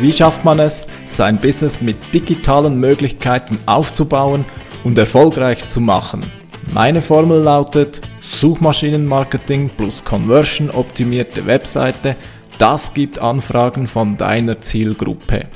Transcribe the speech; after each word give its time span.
Wie 0.00 0.12
schafft 0.12 0.46
man 0.46 0.58
es, 0.60 0.86
sein 1.04 1.38
Business 1.38 1.82
mit 1.82 2.14
digitalen 2.14 2.80
Möglichkeiten 2.80 3.58
aufzubauen 3.66 4.46
und 4.82 4.96
erfolgreich 4.96 5.68
zu 5.68 5.82
machen? 5.82 6.24
Meine 6.72 7.02
Formel 7.02 7.42
lautet 7.42 8.00
Suchmaschinenmarketing 8.22 9.70
plus 9.76 10.02
Conversion 10.02 10.70
optimierte 10.70 11.44
Webseite. 11.44 12.16
Das 12.56 12.94
gibt 12.94 13.18
Anfragen 13.18 13.86
von 13.86 14.16
deiner 14.16 14.62
Zielgruppe. 14.62 15.46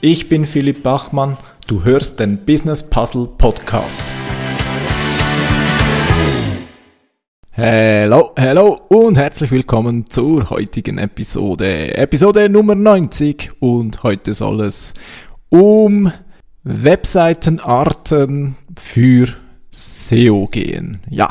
Ich 0.00 0.28
bin 0.28 0.46
Philipp 0.46 0.82
Bachmann, 0.82 1.36
du 1.68 1.84
hörst 1.84 2.18
den 2.18 2.44
Business 2.44 2.82
Puzzle 2.82 3.28
Podcast. 3.38 4.02
Hallo, 7.54 8.32
hallo 8.38 8.80
und 8.88 9.18
herzlich 9.18 9.50
willkommen 9.50 10.08
zur 10.08 10.48
heutigen 10.48 10.96
Episode. 10.96 11.94
Episode 11.98 12.48
Nummer 12.48 12.74
90 12.74 13.50
und 13.60 14.02
heute 14.02 14.32
soll 14.32 14.62
es 14.62 14.94
um 15.50 16.10
Webseitenarten 16.62 18.56
für 18.78 19.28
SEO 19.70 20.46
gehen. 20.46 21.00
Ja, 21.10 21.28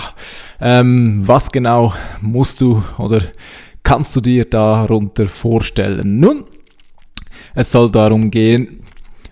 ähm, 0.59 1.23
was 1.25 1.51
genau 1.51 1.95
musst 2.21 2.61
du 2.61 2.83
oder 2.99 3.23
kannst 3.81 4.15
du 4.15 4.21
dir 4.21 4.45
darunter 4.45 5.25
vorstellen? 5.25 6.19
Nun, 6.19 6.43
es 7.55 7.71
soll 7.71 7.89
darum 7.89 8.29
gehen, 8.29 8.83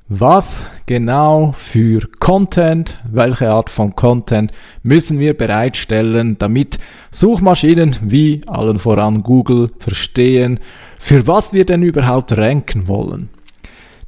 was 0.08 0.66
genau 0.90 1.54
für 1.56 2.02
Content, 2.20 2.98
welche 3.12 3.52
Art 3.52 3.70
von 3.70 3.96
Content 3.96 4.52
müssen 4.82 5.20
wir 5.20 5.38
bereitstellen, 5.38 6.40
damit 6.40 6.80
Suchmaschinen 7.12 7.96
wie 8.02 8.42
allen 8.48 8.80
voran 8.80 9.22
Google 9.22 9.70
verstehen, 9.78 10.60
für 10.98 11.28
was 11.28 11.54
wir 11.54 11.64
denn 11.64 11.84
überhaupt 11.84 12.36
ranken 12.36 12.88
wollen. 12.88 13.30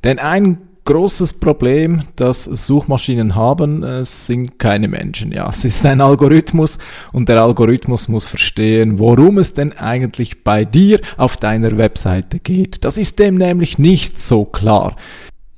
Denn 0.03 0.17
ein 0.17 0.57
großes 0.85 1.33
Problem, 1.33 2.01
das 2.15 2.45
Suchmaschinen 2.45 3.35
haben, 3.35 3.83
es 3.83 4.25
sind 4.25 4.57
keine 4.57 4.87
Menschen. 4.87 5.31
Ja, 5.31 5.49
es 5.49 5.63
ist 5.63 5.85
ein 5.85 6.01
Algorithmus 6.01 6.79
und 7.13 7.29
der 7.29 7.43
Algorithmus 7.43 8.07
muss 8.07 8.25
verstehen, 8.25 8.97
worum 8.97 9.37
es 9.37 9.53
denn 9.53 9.73
eigentlich 9.73 10.43
bei 10.43 10.65
dir 10.65 10.99
auf 11.17 11.37
deiner 11.37 11.77
Webseite 11.77 12.39
geht. 12.39 12.83
Das 12.83 12.97
ist 12.97 13.19
dem 13.19 13.35
nämlich 13.35 13.77
nicht 13.77 14.19
so 14.19 14.45
klar. 14.45 14.95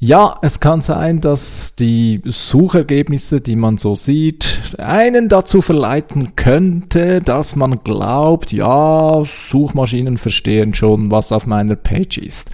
Ja, 0.06 0.38
es 0.42 0.60
kann 0.60 0.82
sein, 0.82 1.22
dass 1.22 1.76
die 1.76 2.22
Suchergebnisse, 2.26 3.40
die 3.40 3.56
man 3.56 3.78
so 3.78 3.96
sieht, 3.96 4.76
einen 4.78 5.30
dazu 5.30 5.62
verleiten 5.62 6.36
könnte, 6.36 7.22
dass 7.22 7.56
man 7.56 7.80
glaubt, 7.86 8.52
ja, 8.52 9.24
Suchmaschinen 9.50 10.18
verstehen 10.18 10.74
schon, 10.74 11.10
was 11.10 11.32
auf 11.32 11.48
meiner 11.48 11.78
Page 11.78 12.18
ist. 12.18 12.52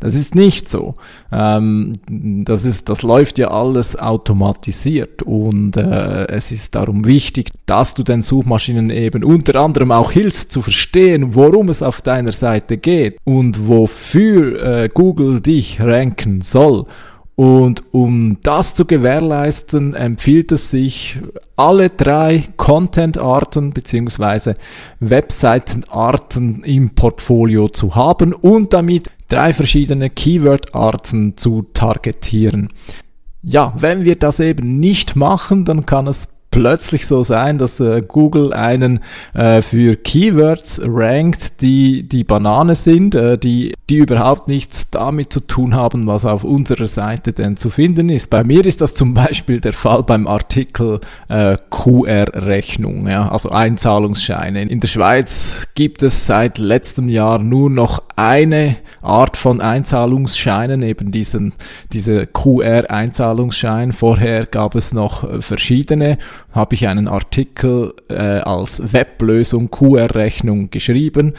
Das 0.00 0.14
ist 0.14 0.34
nicht 0.34 0.68
so. 0.68 0.94
Ähm, 1.32 1.94
das, 2.08 2.64
ist, 2.64 2.88
das 2.88 3.02
läuft 3.02 3.38
ja 3.38 3.50
alles 3.50 3.98
automatisiert 3.98 5.22
und 5.22 5.76
äh, 5.76 6.26
es 6.26 6.52
ist 6.52 6.74
darum 6.74 7.06
wichtig, 7.06 7.50
dass 7.64 7.94
du 7.94 8.02
den 8.02 8.20
Suchmaschinen 8.20 8.90
eben 8.90 9.24
unter 9.24 9.58
anderem 9.60 9.92
auch 9.92 10.12
hilfst 10.12 10.52
zu 10.52 10.60
verstehen, 10.60 11.34
worum 11.34 11.70
es 11.70 11.82
auf 11.82 12.02
deiner 12.02 12.32
Seite 12.32 12.76
geht 12.76 13.16
und 13.24 13.68
wofür 13.68 14.62
äh, 14.62 14.88
Google 14.92 15.40
dich 15.40 15.80
ranken 15.80 16.42
soll. 16.42 16.84
Und 17.36 17.84
um 17.92 18.38
das 18.42 18.74
zu 18.74 18.86
gewährleisten, 18.86 19.92
empfiehlt 19.92 20.52
es 20.52 20.70
sich, 20.70 21.18
alle 21.54 21.90
drei 21.90 22.44
Content-Arten 22.56 23.70
bzw. 23.70 24.54
Webseiten-Arten 25.00 26.64
im 26.64 26.94
Portfolio 26.94 27.68
zu 27.68 27.94
haben 27.94 28.32
und 28.32 28.72
damit 28.72 29.10
drei 29.28 29.52
verschiedene 29.52 30.10
Keyword-Arten 30.10 31.36
zu 31.36 31.62
targetieren. 31.72 32.68
Ja, 33.42 33.74
wenn 33.78 34.04
wir 34.04 34.16
das 34.16 34.40
eben 34.40 34.80
nicht 34.80 35.16
machen, 35.16 35.64
dann 35.64 35.86
kann 35.86 36.06
es 36.06 36.35
plötzlich 36.56 37.06
so 37.06 37.22
sein, 37.22 37.58
dass 37.58 37.80
äh, 37.80 38.00
Google 38.00 38.54
einen 38.54 39.00
äh, 39.34 39.60
für 39.60 39.94
Keywords 39.94 40.80
rankt, 40.82 41.60
die 41.60 42.02
die 42.04 42.24
Banane 42.24 42.74
sind, 42.74 43.14
äh, 43.14 43.36
die, 43.36 43.74
die 43.90 43.96
überhaupt 43.96 44.48
nichts 44.48 44.88
damit 44.90 45.34
zu 45.34 45.40
tun 45.40 45.74
haben, 45.74 46.06
was 46.06 46.24
auf 46.24 46.44
unserer 46.44 46.86
Seite 46.86 47.34
denn 47.34 47.58
zu 47.58 47.68
finden 47.68 48.08
ist. 48.08 48.30
Bei 48.30 48.42
mir 48.42 48.64
ist 48.64 48.80
das 48.80 48.94
zum 48.94 49.12
Beispiel 49.12 49.60
der 49.60 49.74
Fall 49.74 50.02
beim 50.02 50.26
Artikel 50.26 51.00
äh, 51.28 51.58
QR-Rechnung, 51.68 53.06
ja, 53.06 53.28
also 53.28 53.50
Einzahlungsscheine. 53.50 54.62
In 54.62 54.80
der 54.80 54.88
Schweiz 54.88 55.68
gibt 55.74 56.02
es 56.02 56.24
seit 56.24 56.56
letztem 56.56 57.10
Jahr 57.10 57.38
nur 57.38 57.68
noch 57.68 58.02
eine 58.16 58.76
Art 59.02 59.36
von 59.36 59.60
Einzahlungsscheinen, 59.60 60.82
eben 60.82 61.12
diesen, 61.12 61.52
diese 61.92 62.26
QR-Einzahlungsschein. 62.26 63.92
Vorher 63.92 64.46
gab 64.46 64.74
es 64.74 64.94
noch 64.94 65.22
äh, 65.22 65.42
verschiedene 65.42 66.18
habe 66.56 66.74
ich 66.74 66.88
einen 66.88 67.06
Artikel 67.06 67.94
äh, 68.08 68.14
als 68.14 68.92
Weblösung 68.92 69.70
QR-Rechnung 69.70 70.70
geschrieben 70.70 71.34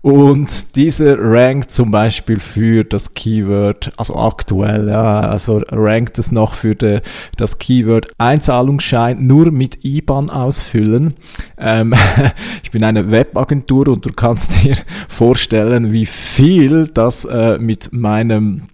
und 0.00 0.76
dieser 0.76 1.18
rankt 1.18 1.72
zum 1.72 1.90
Beispiel 1.90 2.38
für 2.38 2.84
das 2.84 3.14
Keyword, 3.14 3.92
also 3.96 4.16
aktuell, 4.16 4.88
ja, 4.88 5.20
also 5.20 5.60
rankt 5.70 6.18
es 6.18 6.30
noch 6.30 6.54
für 6.54 6.76
de, 6.76 7.00
das 7.36 7.58
Keyword 7.58 8.12
Einzahlungsschein 8.16 9.26
nur 9.26 9.50
mit 9.50 9.84
IBAN 9.84 10.30
ausfüllen. 10.30 11.14
Ähm, 11.58 11.94
ich 12.62 12.70
bin 12.70 12.84
eine 12.84 13.10
Webagentur 13.10 13.88
und 13.88 14.06
du 14.06 14.12
kannst 14.12 14.52
dir 14.64 14.76
vorstellen, 15.08 15.92
wie 15.92 16.06
viel 16.06 16.86
das 16.86 17.24
äh, 17.24 17.58
mit 17.58 17.92
meinem 17.92 18.68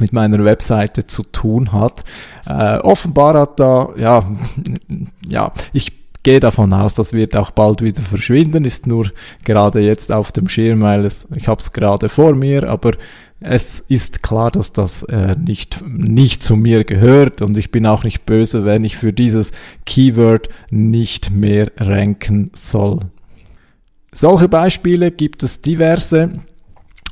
mit 0.00 0.12
meiner 0.12 0.44
Webseite 0.44 1.06
zu 1.06 1.22
tun 1.22 1.72
hat. 1.72 2.04
Äh, 2.46 2.78
offenbar 2.78 3.38
hat 3.38 3.60
da, 3.60 3.90
ja, 3.96 4.24
ja, 5.28 5.52
ich 5.72 5.92
gehe 6.22 6.40
davon 6.40 6.72
aus, 6.72 6.94
das 6.94 7.12
wird 7.12 7.36
auch 7.36 7.50
bald 7.50 7.82
wieder 7.82 8.02
verschwinden, 8.02 8.64
ist 8.64 8.86
nur 8.86 9.10
gerade 9.44 9.80
jetzt 9.80 10.12
auf 10.12 10.32
dem 10.32 10.48
Schirm, 10.48 10.82
weil 10.82 11.04
es, 11.04 11.28
ich 11.34 11.48
habe 11.48 11.60
es 11.60 11.72
gerade 11.72 12.08
vor 12.08 12.36
mir, 12.36 12.68
aber 12.68 12.92
es 13.40 13.80
ist 13.88 14.22
klar, 14.22 14.52
dass 14.52 14.72
das 14.72 15.02
äh, 15.04 15.34
nicht, 15.36 15.82
nicht 15.86 16.44
zu 16.44 16.54
mir 16.56 16.84
gehört 16.84 17.42
und 17.42 17.56
ich 17.56 17.72
bin 17.72 17.86
auch 17.86 18.04
nicht 18.04 18.24
böse, 18.24 18.64
wenn 18.64 18.84
ich 18.84 18.96
für 18.96 19.12
dieses 19.12 19.50
Keyword 19.84 20.48
nicht 20.70 21.30
mehr 21.32 21.72
ranken 21.76 22.50
soll. 22.54 23.00
Solche 24.12 24.48
Beispiele 24.48 25.10
gibt 25.10 25.42
es 25.42 25.60
diverse. 25.60 26.30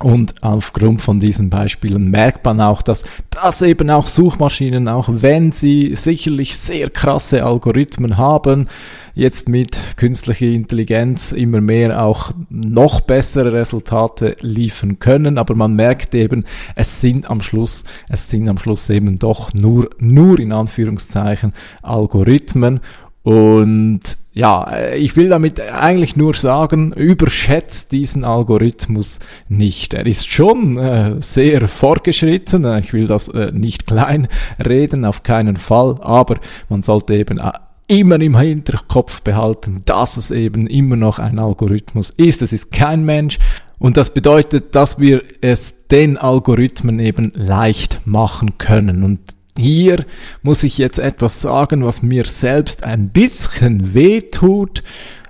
Und 0.02 0.42
aufgrund 0.42 1.02
von 1.02 1.20
diesen 1.20 1.50
Beispielen 1.50 2.10
merkt 2.10 2.46
man 2.46 2.62
auch, 2.62 2.80
dass 2.80 3.04
das 3.28 3.60
eben 3.60 3.90
auch 3.90 4.08
Suchmaschinen, 4.08 4.88
auch 4.88 5.10
wenn 5.12 5.52
sie 5.52 5.94
sicherlich 5.94 6.56
sehr 6.56 6.88
krasse 6.88 7.44
Algorithmen 7.44 8.16
haben, 8.16 8.68
jetzt 9.14 9.50
mit 9.50 9.78
künstlicher 9.96 10.46
Intelligenz 10.46 11.32
immer 11.32 11.60
mehr 11.60 12.02
auch 12.02 12.30
noch 12.48 13.02
bessere 13.02 13.52
Resultate 13.52 14.36
liefern 14.40 14.98
können. 15.00 15.36
Aber 15.36 15.54
man 15.54 15.74
merkt 15.74 16.14
eben, 16.14 16.46
es 16.74 17.02
sind 17.02 17.28
am 17.28 17.42
Schluss, 17.42 17.84
es 18.08 18.30
sind 18.30 18.48
am 18.48 18.56
Schluss 18.56 18.88
eben 18.88 19.18
doch 19.18 19.52
nur, 19.52 19.90
nur 19.98 20.38
in 20.38 20.52
Anführungszeichen 20.52 21.52
Algorithmen 21.82 22.80
und 23.22 24.00
ja, 24.32 24.64
äh, 24.70 24.98
ich 24.98 25.16
will 25.16 25.28
damit 25.28 25.60
eigentlich 25.60 26.16
nur 26.16 26.34
sagen, 26.34 26.92
überschätzt 26.92 27.92
diesen 27.92 28.24
Algorithmus 28.24 29.18
nicht. 29.48 29.92
Er 29.94 30.06
ist 30.06 30.30
schon 30.30 30.78
äh, 30.78 31.16
sehr 31.20 31.66
fortgeschritten. 31.68 32.78
Ich 32.78 32.92
will 32.92 33.06
das 33.06 33.28
äh, 33.28 33.52
nicht 33.52 33.86
klein 33.86 34.28
reden, 34.64 35.04
auf 35.04 35.22
keinen 35.22 35.56
Fall. 35.56 35.96
Aber 36.00 36.36
man 36.68 36.82
sollte 36.82 37.14
eben 37.14 37.38
äh, 37.38 37.52
immer 37.88 38.20
im 38.20 38.38
Hinterkopf 38.38 39.20
behalten, 39.22 39.82
dass 39.84 40.16
es 40.16 40.30
eben 40.30 40.66
immer 40.68 40.96
noch 40.96 41.18
ein 41.18 41.38
Algorithmus 41.38 42.10
ist. 42.10 42.40
Es 42.40 42.52
ist 42.52 42.70
kein 42.70 43.04
Mensch. 43.04 43.38
Und 43.78 43.96
das 43.96 44.14
bedeutet, 44.14 44.74
dass 44.74 45.00
wir 45.00 45.22
es 45.40 45.88
den 45.88 46.16
Algorithmen 46.16 47.00
eben 47.00 47.32
leicht 47.34 48.06
machen 48.06 48.58
können. 48.58 49.02
Und 49.02 49.20
hier 49.56 50.04
muss 50.42 50.62
ich 50.62 50.78
jetzt 50.78 50.98
etwas 50.98 51.40
sagen, 51.40 51.84
was 51.84 52.02
mir 52.02 52.24
selbst 52.26 52.84
ein 52.84 53.08
bisschen 53.10 53.94
weh 53.94 54.20
tut, 54.20 54.82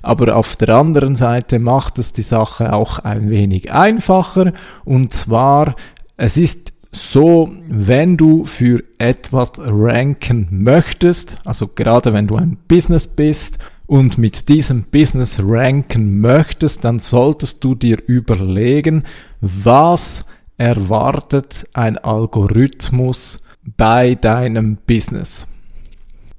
aber 0.03 0.37
auf 0.37 0.57
der 0.57 0.71
anderen 0.71 1.17
Seite 1.17 1.59
macht 1.59 1.99
es 1.99 2.13
die 2.13 2.23
Sache 2.23 2.73
auch 2.73 2.99
ein 3.01 3.31
wenig 3.31 3.73
einfacher. 3.73 4.53
Und 4.85 5.13
zwar, 5.13 5.77
es 6.17 6.37
ist 6.37 6.73
so, 6.93 7.53
wenn 7.69 8.17
du 8.17 8.47
für 8.47 8.83
etwas 8.99 9.53
ranken 9.59 10.49
möchtest, 10.51 11.39
also 11.45 11.69
gerade 11.69 12.13
wenn 12.13 12.27
du 12.27 12.37
ein 12.37 12.57
Business 12.67 13.07
bist 13.07 13.59
und 13.87 14.19
mit 14.19 14.49
diesem 14.49 14.85
Business 14.85 15.41
ranken 15.43 16.21
möchtest, 16.21 16.85
dann 16.85 16.99
solltest 16.99 17.63
du 17.63 17.75
dir 17.75 17.99
überlegen, 18.07 19.05
was 19.41 20.27
erwartet 20.57 21.67
ein 21.73 21.97
Algorithmus 21.99 23.43
bei 23.77 24.15
deinem 24.15 24.77
Business. 24.87 25.47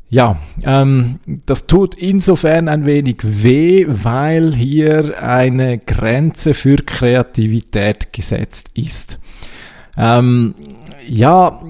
Ja, 0.10 0.38
ähm, 0.64 1.20
das 1.46 1.68
tut 1.68 1.96
insofern 1.96 2.68
ein 2.68 2.86
wenig 2.86 3.20
weh, 3.24 3.86
weil 3.88 4.54
hier 4.54 5.24
eine 5.24 5.78
Grenze 5.78 6.54
für 6.54 6.76
Kreativität 6.76 8.12
gesetzt 8.12 8.72
ist. 8.74 9.21
Ähm, 10.02 10.56
ja, 11.08 11.62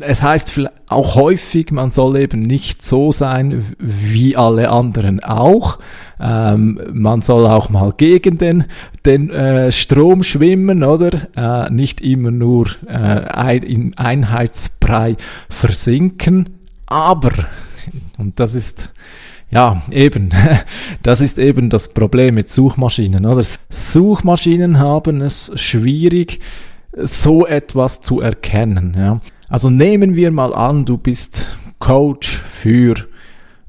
es 0.00 0.22
heißt 0.22 0.60
auch 0.88 1.14
häufig, 1.14 1.70
man 1.72 1.90
soll 1.90 2.16
eben 2.16 2.40
nicht 2.40 2.84
so 2.84 3.12
sein 3.12 3.74
wie 3.78 4.36
alle 4.36 4.70
anderen 4.70 5.22
auch. 5.22 5.78
Ähm, 6.20 6.80
man 6.92 7.20
soll 7.20 7.46
auch 7.46 7.68
mal 7.68 7.92
gegen 7.96 8.38
den, 8.38 8.64
den 9.04 9.30
äh, 9.30 9.72
Strom 9.72 10.22
schwimmen, 10.22 10.84
oder? 10.84 11.28
Äh, 11.36 11.70
nicht 11.70 12.00
immer 12.00 12.30
nur 12.30 12.68
äh, 12.86 12.92
ein, 12.92 13.62
im 13.62 13.92
Einheitsbrei 13.96 15.16
versinken. 15.48 16.50
Aber, 16.86 17.32
und 18.18 18.40
das 18.40 18.54
ist 18.54 18.90
ja, 19.50 19.82
eben. 19.90 20.30
Das 21.02 21.20
ist 21.20 21.38
eben 21.38 21.68
das 21.68 21.92
Problem 21.92 22.34
mit 22.34 22.50
Suchmaschinen, 22.50 23.26
oder? 23.26 23.44
Suchmaschinen 23.68 24.78
haben 24.78 25.20
es 25.20 25.52
schwierig, 25.56 26.40
so 26.96 27.46
etwas 27.46 28.00
zu 28.00 28.20
erkennen. 28.20 28.94
Ja. 28.96 29.20
Also 29.48 29.70
nehmen 29.70 30.14
wir 30.14 30.30
mal 30.30 30.54
an, 30.54 30.84
du 30.84 30.98
bist 30.98 31.46
Coach 31.78 32.38
für 32.38 32.94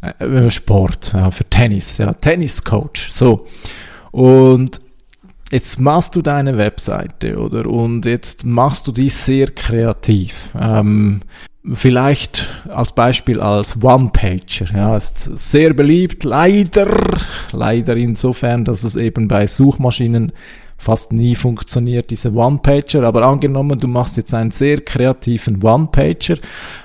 äh, 0.02 0.50
Sport, 0.50 1.14
ja, 1.14 1.32
für 1.32 1.46
Tennis, 1.46 1.98
ja, 1.98 2.14
Tenniscoach. 2.14 3.12
So. 3.14 3.46
Und 4.12 4.80
jetzt 5.52 5.80
machst 5.80 6.16
du 6.16 6.22
deine 6.22 6.58
Webseite, 6.58 7.38
oder? 7.38 7.66
Und 7.68 8.06
jetzt 8.06 8.46
machst 8.46 8.88
du 8.88 8.92
die 8.92 9.10
sehr 9.10 9.48
kreativ. 9.48 10.52
Ähm, 10.60 11.22
vielleicht 11.74 12.48
als 12.70 12.92
Beispiel 12.94 13.40
als 13.40 13.82
One-Pager. 13.82 14.74
Ja, 14.74 14.96
ist 14.96 15.38
sehr 15.38 15.74
beliebt, 15.74 16.24
leider, 16.24 16.88
leider 17.52 17.96
insofern, 17.96 18.66
dass 18.66 18.84
es 18.84 18.96
eben 18.96 19.28
bei 19.28 19.48
Suchmaschinen 19.48 20.32
fast 20.78 21.14
nie 21.14 21.36
funktioniert, 21.36 22.12
diese 22.12 22.34
One-Pager. 22.34 23.04
Aber 23.04 23.24
angenommen, 23.24 23.80
du 23.80 23.88
machst 23.88 24.18
jetzt 24.18 24.34
einen 24.34 24.52
sehr 24.52 24.82
kreativen 24.82 25.64
One-Pager, 25.64 26.38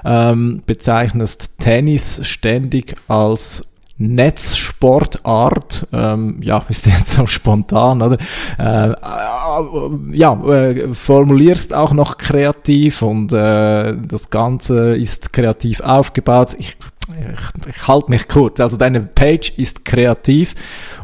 ähm, 0.05 0.63
bezeichnest 0.67 1.59
Tennis 1.59 2.27
ständig 2.27 2.97
als 3.09 3.67
Netzsportart, 4.01 5.87
ähm, 5.93 6.39
ja, 6.41 6.65
ist 6.71 6.87
jetzt 6.87 7.13
so 7.13 7.27
spontan, 7.27 8.01
oder? 8.01 8.17
Äh, 8.59 8.93
äh, 8.93 10.17
ja, 10.17 10.43
äh, 10.43 10.95
formulierst 10.95 11.75
auch 11.75 11.93
noch 11.93 12.17
kreativ 12.17 13.03
und 13.03 13.35
äh, 13.35 13.95
das 13.99 14.31
Ganze 14.31 14.97
ist 14.97 15.35
kreativ 15.35 15.81
aufgebaut. 15.81 16.57
Ich, 16.59 16.79
ich, 17.11 17.69
ich 17.69 17.89
halte 17.89 18.11
mich 18.11 18.27
kurz. 18.27 18.59
Also 18.59 18.79
deine 18.79 19.03
Page 19.03 19.53
ist 19.59 19.85
kreativ 19.85 20.55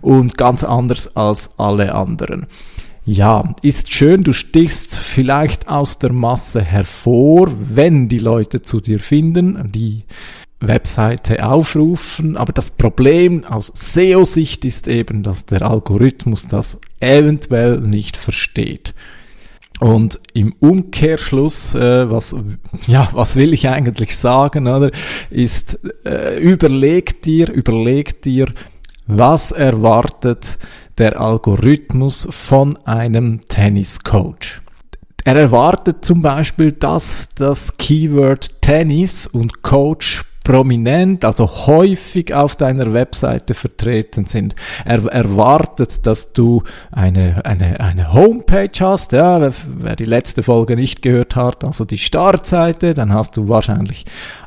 und 0.00 0.38
ganz 0.38 0.64
anders 0.64 1.16
als 1.16 1.50
alle 1.58 1.94
anderen. 1.94 2.46
Ja, 3.08 3.54
ist 3.62 3.92
schön, 3.92 4.24
du 4.24 4.32
stichst 4.32 4.98
vielleicht 4.98 5.68
aus 5.68 6.00
der 6.00 6.12
Masse 6.12 6.60
hervor, 6.60 7.52
wenn 7.56 8.08
die 8.08 8.18
Leute 8.18 8.62
zu 8.62 8.80
dir 8.80 8.98
finden, 8.98 9.70
die 9.70 10.02
Webseite 10.58 11.46
aufrufen. 11.46 12.36
Aber 12.36 12.52
das 12.52 12.72
Problem 12.72 13.44
aus 13.44 13.70
SEO-Sicht 13.72 14.64
ist 14.64 14.88
eben, 14.88 15.22
dass 15.22 15.46
der 15.46 15.62
Algorithmus 15.62 16.48
das 16.48 16.80
eventuell 16.98 17.78
nicht 17.80 18.16
versteht. 18.16 18.92
Und 19.78 20.18
im 20.34 20.56
Umkehrschluss, 20.58 21.76
äh, 21.76 22.10
was, 22.10 22.34
ja, 22.88 23.08
was 23.12 23.36
will 23.36 23.52
ich 23.52 23.68
eigentlich 23.68 24.16
sagen, 24.16 24.66
oder, 24.66 24.90
ist, 25.30 25.78
äh, 26.04 26.40
überleg 26.40 27.22
dir, 27.22 27.52
überleg 27.52 28.20
dir, 28.22 28.52
was 29.06 29.52
erwartet 29.52 30.58
der 30.98 31.20
Algorithmus 31.20 32.26
von 32.30 32.76
einem 32.86 33.40
Tenniscoach. 33.48 34.62
Er 35.24 35.36
erwartet 35.36 36.04
zum 36.04 36.22
Beispiel, 36.22 36.72
dass 36.72 37.28
das 37.34 37.76
Keyword 37.76 38.62
Tennis 38.62 39.26
und 39.26 39.62
Coach 39.62 40.24
prominent, 40.46 41.24
also 41.24 41.66
häufig 41.66 42.32
auf 42.32 42.54
deiner 42.54 42.92
Webseite 42.92 43.52
vertreten 43.52 44.26
sind. 44.26 44.54
Er 44.84 45.04
erwartet, 45.06 46.06
dass 46.06 46.32
du 46.32 46.62
eine, 46.92 47.44
eine, 47.44 47.80
eine 47.80 48.12
Homepage 48.12 48.70
hast, 48.78 49.10
ja, 49.10 49.40
wer, 49.40 49.52
wer 49.66 49.96
die 49.96 50.04
letzte 50.04 50.44
Folge 50.44 50.76
nicht 50.76 51.02
gehört 51.02 51.34
hat, 51.34 51.64
also 51.64 51.84
die 51.84 51.98
Startseite, 51.98 52.94
dann 52.94 53.12
hast 53.12 53.36
du 53.36 53.48
wahrscheinlich 53.48 54.04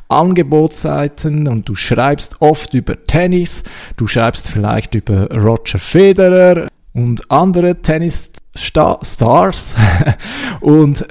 Angebotsseiten 0.08 1.46
und 1.46 1.68
du 1.68 1.74
schreibst 1.74 2.40
oft 2.40 2.72
über 2.72 3.06
Tennis, 3.06 3.62
du 3.98 4.06
schreibst 4.06 4.48
vielleicht 4.48 4.94
über 4.94 5.28
Roger 5.30 5.78
Federer 5.78 6.66
und 6.94 7.30
andere 7.30 7.76
Tennis-Stars 7.82 9.76
und 10.62 11.06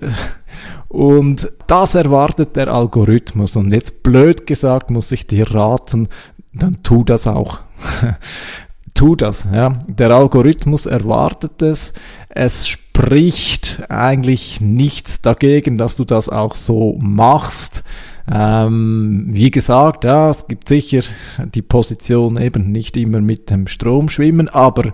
und 0.89 1.47
das 1.67 1.95
erwartet 1.95 2.55
der 2.55 2.67
Algorithmus. 2.67 3.55
Und 3.55 3.71
jetzt 3.71 4.03
blöd 4.03 4.45
gesagt 4.45 4.89
muss 4.89 5.11
ich 5.11 5.27
dir 5.27 5.49
raten, 5.53 6.09
dann 6.51 6.81
tu 6.83 7.03
das 7.03 7.27
auch. 7.27 7.59
tu 8.95 9.15
das, 9.15 9.47
ja. 9.53 9.83
Der 9.87 10.09
Algorithmus 10.09 10.87
erwartet 10.87 11.61
es. 11.61 11.93
Es 12.29 12.67
spricht 12.67 13.83
eigentlich 13.89 14.61
nichts 14.61 15.21
dagegen, 15.21 15.77
dass 15.77 15.95
du 15.95 16.05
das 16.05 16.27
auch 16.27 16.55
so 16.55 16.97
machst. 16.99 17.83
Ähm, 18.31 19.25
wie 19.29 19.51
gesagt, 19.51 20.03
ja, 20.03 20.29
es 20.29 20.47
gibt 20.47 20.67
sicher 20.67 21.01
die 21.53 21.61
Position 21.61 22.37
eben 22.37 22.71
nicht 22.71 22.97
immer 22.97 23.21
mit 23.21 23.49
dem 23.49 23.67
Strom 23.67 24.09
schwimmen, 24.09 24.49
aber 24.49 24.93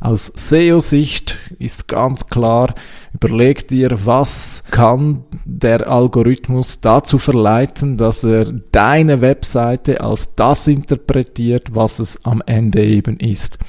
aus 0.00 0.30
SEO-Sicht 0.34 1.38
ist 1.58 1.88
ganz 1.88 2.28
klar, 2.28 2.74
überleg 3.14 3.68
dir, 3.68 4.04
was 4.04 4.53
kann 4.74 5.22
der 5.44 5.88
Algorithmus 5.88 6.80
dazu 6.80 7.18
verleiten, 7.18 7.96
dass 7.96 8.24
er 8.24 8.46
deine 8.72 9.20
Webseite 9.20 10.00
als 10.00 10.34
das 10.34 10.66
interpretiert, 10.66 11.76
was 11.76 12.00
es 12.00 12.24
am 12.24 12.42
Ende 12.44 12.84
eben 12.84 13.20
ist. 13.20 13.60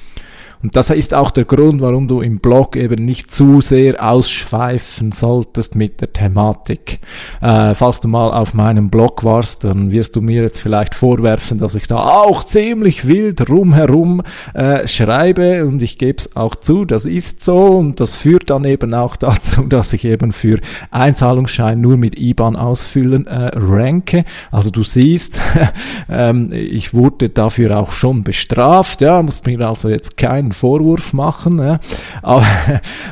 Und 0.66 0.76
das 0.76 0.90
ist 0.90 1.14
auch 1.14 1.30
der 1.30 1.46
Grund, 1.46 1.80
warum 1.80 2.08
du 2.08 2.22
im 2.22 2.40
Blog 2.40 2.76
eben 2.76 3.06
nicht 3.06 3.30
zu 3.32 3.62
sehr 3.62 4.04
ausschweifen 4.04 5.12
solltest 5.12 5.76
mit 5.76 6.02
der 6.02 6.12
Thematik. 6.12 7.02
Äh, 7.40 7.76
falls 7.76 8.00
du 8.00 8.08
mal 8.08 8.32
auf 8.32 8.56
meinem 8.56 8.90
Blog 8.90 9.24
warst, 9.24 9.64
dann 9.64 9.92
wirst 9.92 10.16
du 10.16 10.22
mir 10.22 10.42
jetzt 10.42 10.60
vielleicht 10.60 10.96
vorwerfen, 10.96 11.60
dass 11.60 11.76
ich 11.76 11.86
da 11.86 11.98
auch 11.98 12.44
ziemlich 12.44 13.08
wild 13.08 13.48
rumherum 13.48 14.24
äh, 14.56 14.88
schreibe 14.88 15.68
und 15.68 15.84
ich 15.84 16.00
gebe 16.00 16.18
es 16.18 16.36
auch 16.36 16.56
zu, 16.56 16.86
das 16.86 17.06
ist 17.06 17.44
so 17.44 17.78
und 17.78 18.00
das 18.00 18.16
führt 18.16 18.50
dann 18.50 18.64
eben 18.64 18.96
auch 18.96 19.16
dazu, 19.18 19.68
dass 19.68 19.94
ich 19.94 20.04
eben 20.04 20.32
für 20.32 20.60
Einzahlungsschein 20.90 21.80
nur 21.80 21.98
mit 21.98 22.18
IBAN 22.18 22.56
ausfüllen 22.56 23.28
äh, 23.28 23.52
ranke. 23.54 24.26
Also 24.50 24.72
du 24.72 24.84
siehst, 24.84 25.40
ähm, 26.10 26.52
ich 26.52 26.96
wurde 26.96 27.30
dafür 27.30 27.78
auch 27.78 27.92
schon 27.92 28.24
bestraft, 28.24 29.02
ja, 29.02 29.22
muss 29.22 29.46
mir 29.46 29.60
also 29.62 29.90
jetzt 29.90 30.18
keinen 30.18 30.55
Vorwurf 30.56 31.14
machen. 31.14 31.60
Ja. 31.60 31.80
Aber, 32.22 32.46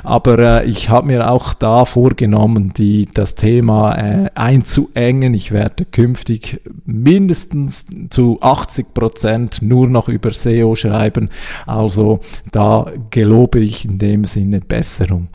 aber 0.03 0.39
äh, 0.39 0.65
ich 0.65 0.89
habe 0.89 1.07
mir 1.07 1.29
auch 1.29 1.53
da 1.53 1.85
vorgenommen, 1.85 2.73
die, 2.75 3.07
das 3.13 3.35
Thema 3.35 3.95
äh, 3.95 4.29
einzuengen. 4.35 5.33
Ich 5.33 5.51
werde 5.51 5.85
künftig 5.85 6.61
mindestens 6.85 7.85
zu 8.09 8.39
80 8.41 8.93
Prozent 8.93 9.61
nur 9.61 9.87
noch 9.87 10.09
über 10.09 10.31
SEO 10.31 10.75
schreiben. 10.75 11.29
Also 11.65 12.21
da 12.51 12.91
gelobe 13.09 13.59
ich 13.59 13.85
in 13.85 13.97
dem 13.99 14.25
Sinne 14.25 14.61
Besserung. 14.61 15.27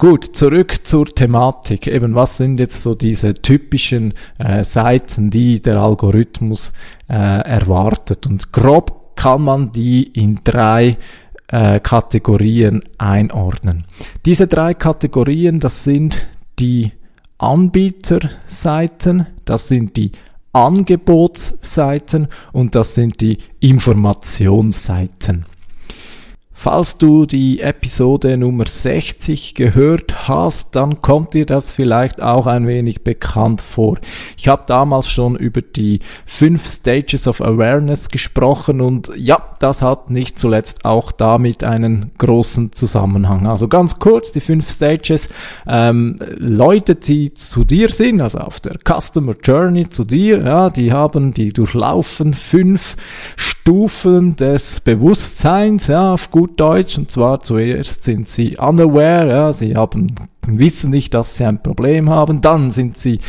Gut, 0.00 0.24
zurück 0.24 0.78
zur 0.84 1.04
Thematik. 1.08 1.86
Eben, 1.86 2.14
was 2.14 2.38
sind 2.38 2.58
jetzt 2.58 2.82
so 2.82 2.94
diese 2.94 3.34
typischen 3.34 4.14
äh, 4.38 4.64
Seiten, 4.64 5.28
die 5.28 5.60
der 5.60 5.76
Algorithmus 5.76 6.72
äh, 7.06 7.12
erwartet? 7.12 8.26
Und 8.26 8.50
grob 8.50 8.99
kann 9.20 9.42
man 9.42 9.70
die 9.70 10.04
in 10.04 10.40
drei 10.44 10.96
äh, 11.48 11.78
Kategorien 11.80 12.82
einordnen. 12.96 13.84
Diese 14.24 14.46
drei 14.46 14.72
Kategorien, 14.72 15.60
das 15.60 15.84
sind 15.84 16.26
die 16.58 16.92
Anbieterseiten, 17.36 19.26
das 19.44 19.68
sind 19.68 19.98
die 19.98 20.12
Angebotsseiten 20.54 22.28
und 22.52 22.74
das 22.74 22.94
sind 22.94 23.20
die 23.20 23.36
Informationsseiten. 23.60 25.44
Falls 26.62 26.98
du 26.98 27.24
die 27.24 27.60
Episode 27.60 28.36
Nummer 28.36 28.66
60 28.66 29.54
gehört 29.54 30.28
hast, 30.28 30.76
dann 30.76 31.00
kommt 31.00 31.32
dir 31.32 31.46
das 31.46 31.70
vielleicht 31.70 32.20
auch 32.20 32.46
ein 32.46 32.66
wenig 32.66 33.02
bekannt 33.02 33.62
vor. 33.62 33.96
Ich 34.36 34.46
habe 34.46 34.64
damals 34.66 35.08
schon 35.08 35.36
über 35.36 35.62
die 35.62 36.00
fünf 36.26 36.66
Stages 36.66 37.26
of 37.26 37.40
Awareness 37.40 38.10
gesprochen 38.10 38.82
und 38.82 39.10
ja, 39.16 39.42
das 39.58 39.80
hat 39.80 40.10
nicht 40.10 40.38
zuletzt 40.38 40.84
auch 40.84 41.12
damit 41.12 41.64
einen 41.64 42.10
großen 42.18 42.72
Zusammenhang. 42.74 43.46
Also 43.46 43.66
ganz 43.66 43.98
kurz, 43.98 44.30
die 44.30 44.40
fünf 44.40 44.68
Stages, 44.70 45.30
ähm, 45.66 46.18
Leute, 46.36 46.94
die 46.94 47.32
zu 47.32 47.64
dir 47.64 47.88
sind, 47.88 48.20
also 48.20 48.36
auf 48.36 48.60
der 48.60 48.76
Customer 48.84 49.34
Journey 49.42 49.88
zu 49.88 50.04
dir, 50.04 50.42
ja, 50.44 50.68
die 50.68 50.92
haben, 50.92 51.32
die 51.32 51.54
durchlaufen 51.54 52.34
fünf 52.34 52.96
Stufen 53.36 54.36
des 54.36 54.80
Bewusstseins, 54.80 55.86
ja, 55.86 56.12
auf 56.12 56.30
gut 56.30 56.49
Deutsch. 56.56 56.98
Und 56.98 57.10
zwar 57.10 57.40
zuerst 57.40 58.04
sind 58.04 58.28
sie 58.28 58.56
unaware, 58.56 59.28
ja, 59.28 59.52
sie 59.52 59.76
haben 59.76 60.14
wissen 60.46 60.90
nicht, 60.90 61.14
dass 61.14 61.36
sie 61.36 61.44
ein 61.44 61.62
Problem 61.62 62.10
haben. 62.10 62.40
Dann 62.40 62.70
sind 62.70 62.98
sie 62.98 63.20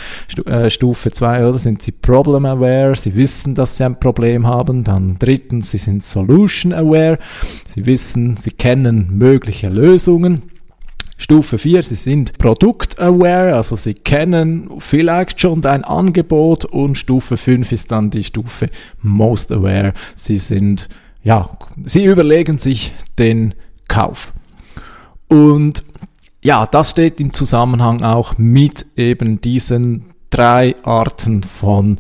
äh, 0.45 0.69
Stufe 0.69 1.11
2 1.11 1.47
oder 1.47 1.59
sind 1.59 1.81
sie 1.81 1.91
problem 1.91 2.45
aware, 2.45 2.95
sie 2.95 3.15
wissen, 3.15 3.55
dass 3.55 3.77
sie 3.77 3.83
ein 3.83 3.99
Problem 3.99 4.47
haben. 4.47 4.83
Dann 4.83 5.17
drittens, 5.19 5.71
sie 5.71 5.77
sind 5.77 6.03
solution 6.03 6.73
aware, 6.73 7.19
sie 7.65 7.85
wissen, 7.85 8.37
sie 8.37 8.51
kennen 8.51 9.09
mögliche 9.11 9.69
Lösungen. 9.69 10.43
Stufe 11.17 11.59
4, 11.59 11.83
sie 11.83 11.95
sind 11.95 12.39
produkt-aware, 12.39 13.55
also 13.55 13.75
sie 13.75 13.93
kennen 13.93 14.71
vielleicht 14.79 15.39
schon 15.39 15.61
dein 15.61 15.83
Angebot 15.83 16.65
und 16.65 16.97
Stufe 16.97 17.37
5 17.37 17.71
ist 17.71 17.91
dann 17.91 18.09
die 18.09 18.23
Stufe 18.23 18.69
most 19.03 19.51
aware. 19.51 19.93
Sie 20.15 20.39
sind, 20.39 20.89
ja, 21.23 21.49
sie 21.83 22.05
überlegen 22.05 22.57
sich 22.57 22.93
den 23.17 23.53
Kauf. 23.87 24.33
Und 25.27 25.83
ja, 26.43 26.65
das 26.65 26.91
steht 26.91 27.19
im 27.19 27.33
Zusammenhang 27.33 28.01
auch 28.01 28.37
mit 28.37 28.85
eben 28.95 29.41
diesen 29.41 30.05
drei 30.29 30.75
Arten 30.83 31.43
von 31.43 31.97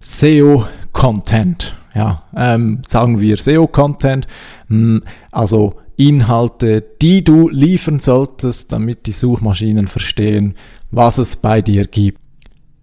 SEO-Content. 0.00 1.76
Ja, 1.94 2.24
ähm, 2.36 2.82
sagen 2.86 3.20
wir 3.20 3.38
SEO-Content, 3.38 4.28
hm, 4.68 5.02
also 5.32 5.74
Inhalte, 5.96 6.84
die 7.02 7.24
du 7.24 7.48
liefern 7.48 7.98
solltest, 7.98 8.72
damit 8.72 9.06
die 9.06 9.12
Suchmaschinen 9.12 9.88
verstehen, 9.88 10.54
was 10.90 11.18
es 11.18 11.36
bei 11.36 11.60
dir 11.60 11.86
gibt. 11.86 12.20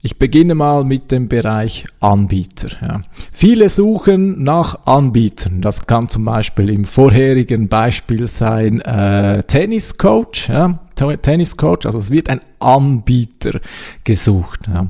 Ich 0.06 0.20
beginne 0.20 0.54
mal 0.54 0.84
mit 0.84 1.12
dem 1.12 1.28
Bereich 1.30 1.88
Anbieter. 2.00 2.70
Ja. 2.80 3.02
Viele 3.32 3.70
suchen 3.70 4.44
nach 4.44 4.86
Anbietern. 4.86 5.62
Das 5.62 5.88
kann 5.88 6.10
zum 6.10 6.26
Beispiel 6.26 6.70
im 6.70 6.86
vorherigen 6.86 7.70
Beispiel 7.70 8.28
sein 8.28 8.82
äh, 8.82 9.42
Tenniscoach. 9.42 10.48
Ja. 10.48 10.78
Tenniscoach, 10.96 11.88
also 11.88 11.98
es 11.98 12.12
wird 12.12 12.30
ein 12.30 12.42
Anbieter 12.60 13.60
gesucht. 14.04 14.60
Ja. 14.68 14.90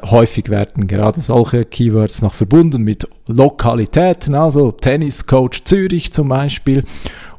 häufig 0.10 0.48
werden 0.48 0.88
gerade 0.88 1.20
solche 1.20 1.62
Keywords 1.62 2.20
noch 2.20 2.34
verbunden 2.34 2.82
mit 2.82 3.08
Lokalitäten, 3.28 4.34
also 4.34 4.72
Tenniscoach 4.72 5.62
Zürich 5.64 6.12
zum 6.12 6.30
Beispiel. 6.30 6.82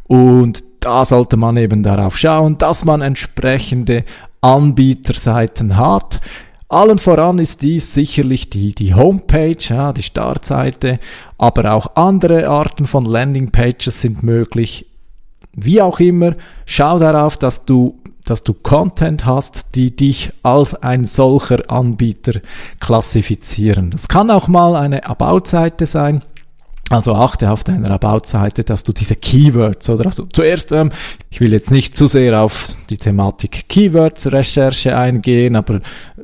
Und 0.07 0.63
da 0.79 1.03
sollte 1.03 1.35
man 1.35 1.57
eben 1.57 1.83
darauf 1.83 2.17
schauen, 2.17 2.57
dass 2.57 2.85
man 2.85 3.01
entsprechende 3.01 4.05
Anbieterseiten 4.39 5.75
hat. 5.75 6.21
Allen 6.73 6.97
voran 6.97 7.37
ist 7.37 7.61
dies 7.61 7.93
sicherlich 7.93 8.49
die, 8.49 8.73
die 8.73 8.95
Homepage, 8.95 9.57
ja, 9.59 9.93
die 9.93 10.01
Startseite, 10.01 10.99
aber 11.37 11.71
auch 11.71 11.95
andere 11.95 12.49
Arten 12.49 12.87
von 12.87 13.05
Landingpages 13.05 14.01
sind 14.01 14.23
möglich. 14.23 14.87
Wie 15.55 15.83
auch 15.83 15.99
immer, 15.99 16.33
schau 16.65 16.97
darauf, 16.97 17.37
dass 17.37 17.65
du, 17.65 17.99
dass 18.25 18.43
du 18.43 18.55
Content 18.55 19.23
hast, 19.23 19.75
die 19.75 19.95
dich 19.95 20.31
als 20.41 20.73
ein 20.73 21.05
solcher 21.05 21.69
Anbieter 21.69 22.41
klassifizieren. 22.79 23.91
Das 23.91 24.07
kann 24.07 24.31
auch 24.31 24.47
mal 24.47 24.75
eine 24.75 25.05
About-Seite 25.05 25.85
sein 25.85 26.23
also 26.93 27.15
achte 27.15 27.49
auf 27.51 27.63
deiner 27.63 27.91
About-Seite, 27.91 28.63
dass 28.63 28.83
du 28.83 28.93
diese 28.93 29.15
Keywords 29.15 29.89
oder 29.89 30.05
also 30.05 30.25
zuerst, 30.31 30.71
ähm, 30.71 30.91
ich 31.29 31.41
will 31.41 31.51
jetzt 31.51 31.71
nicht 31.71 31.97
zu 31.97 32.07
sehr 32.07 32.39
auf 32.39 32.75
die 32.89 32.97
Thematik 32.97 33.65
Keywords-Recherche 33.67 34.95
eingehen, 34.95 35.55
aber 35.55 35.81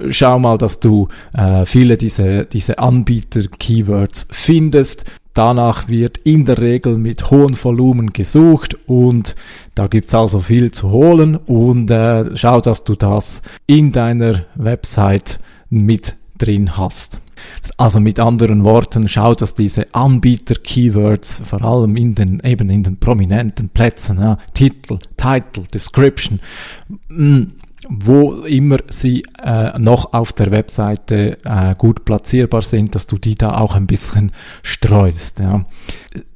schau 0.10 0.38
mal, 0.38 0.58
dass 0.58 0.80
du 0.80 1.08
äh, 1.34 1.66
viele 1.66 1.98
diese, 1.98 2.46
diese 2.46 2.78
Anbieter-Keywords 2.80 4.28
findest. 4.32 5.06
Danach 5.34 5.88
wird 5.88 6.18
in 6.20 6.46
der 6.46 6.60
Regel 6.60 6.98
mit 6.98 7.32
hohem 7.32 7.56
Volumen 7.62 8.14
gesucht 8.14 8.78
und 8.88 9.36
da 9.76 9.88
gibt's 9.88 10.14
also 10.14 10.40
viel 10.40 10.72
zu 10.72 10.92
holen 10.92 11.36
und 11.36 11.90
äh, 11.90 12.36
schau, 12.36 12.62
dass 12.62 12.84
du 12.84 12.96
das 12.96 13.42
in 13.66 13.92
deiner 13.92 14.44
Website 14.56 15.40
mit 15.70 16.16
drin 16.38 16.78
hast. 16.78 17.20
Also 17.78 18.00
mit 18.00 18.20
anderen 18.20 18.64
Worten, 18.64 19.08
schau, 19.08 19.34
dass 19.34 19.56
diese 19.56 19.94
Anbieter-Keywords 19.94 21.42
vor 21.46 21.62
allem 21.64 21.96
in 21.96 22.16
den, 22.16 22.40
eben 22.44 22.70
in 22.70 22.84
den 22.84 22.98
prominenten 22.98 23.70
Plätzen, 23.70 24.20
ja, 24.20 24.38
Titel, 24.54 25.00
Title, 25.18 25.64
Description, 25.74 26.40
mh, 27.10 27.48
wo 27.90 28.34
immer 28.44 28.78
sie 28.90 29.24
äh, 29.44 29.78
noch 29.80 30.14
auf 30.14 30.34
der 30.34 30.52
Webseite 30.52 31.38
äh, 31.44 31.76
gut 31.76 32.06
platzierbar 32.06 32.62
sind, 32.62 32.94
dass 32.96 33.08
du 33.08 33.18
die 33.18 33.36
da 33.36 33.58
auch 33.58 33.76
ein 33.76 33.88
bisschen 33.88 34.32
streust. 34.62 35.40
Ja. 35.40 35.66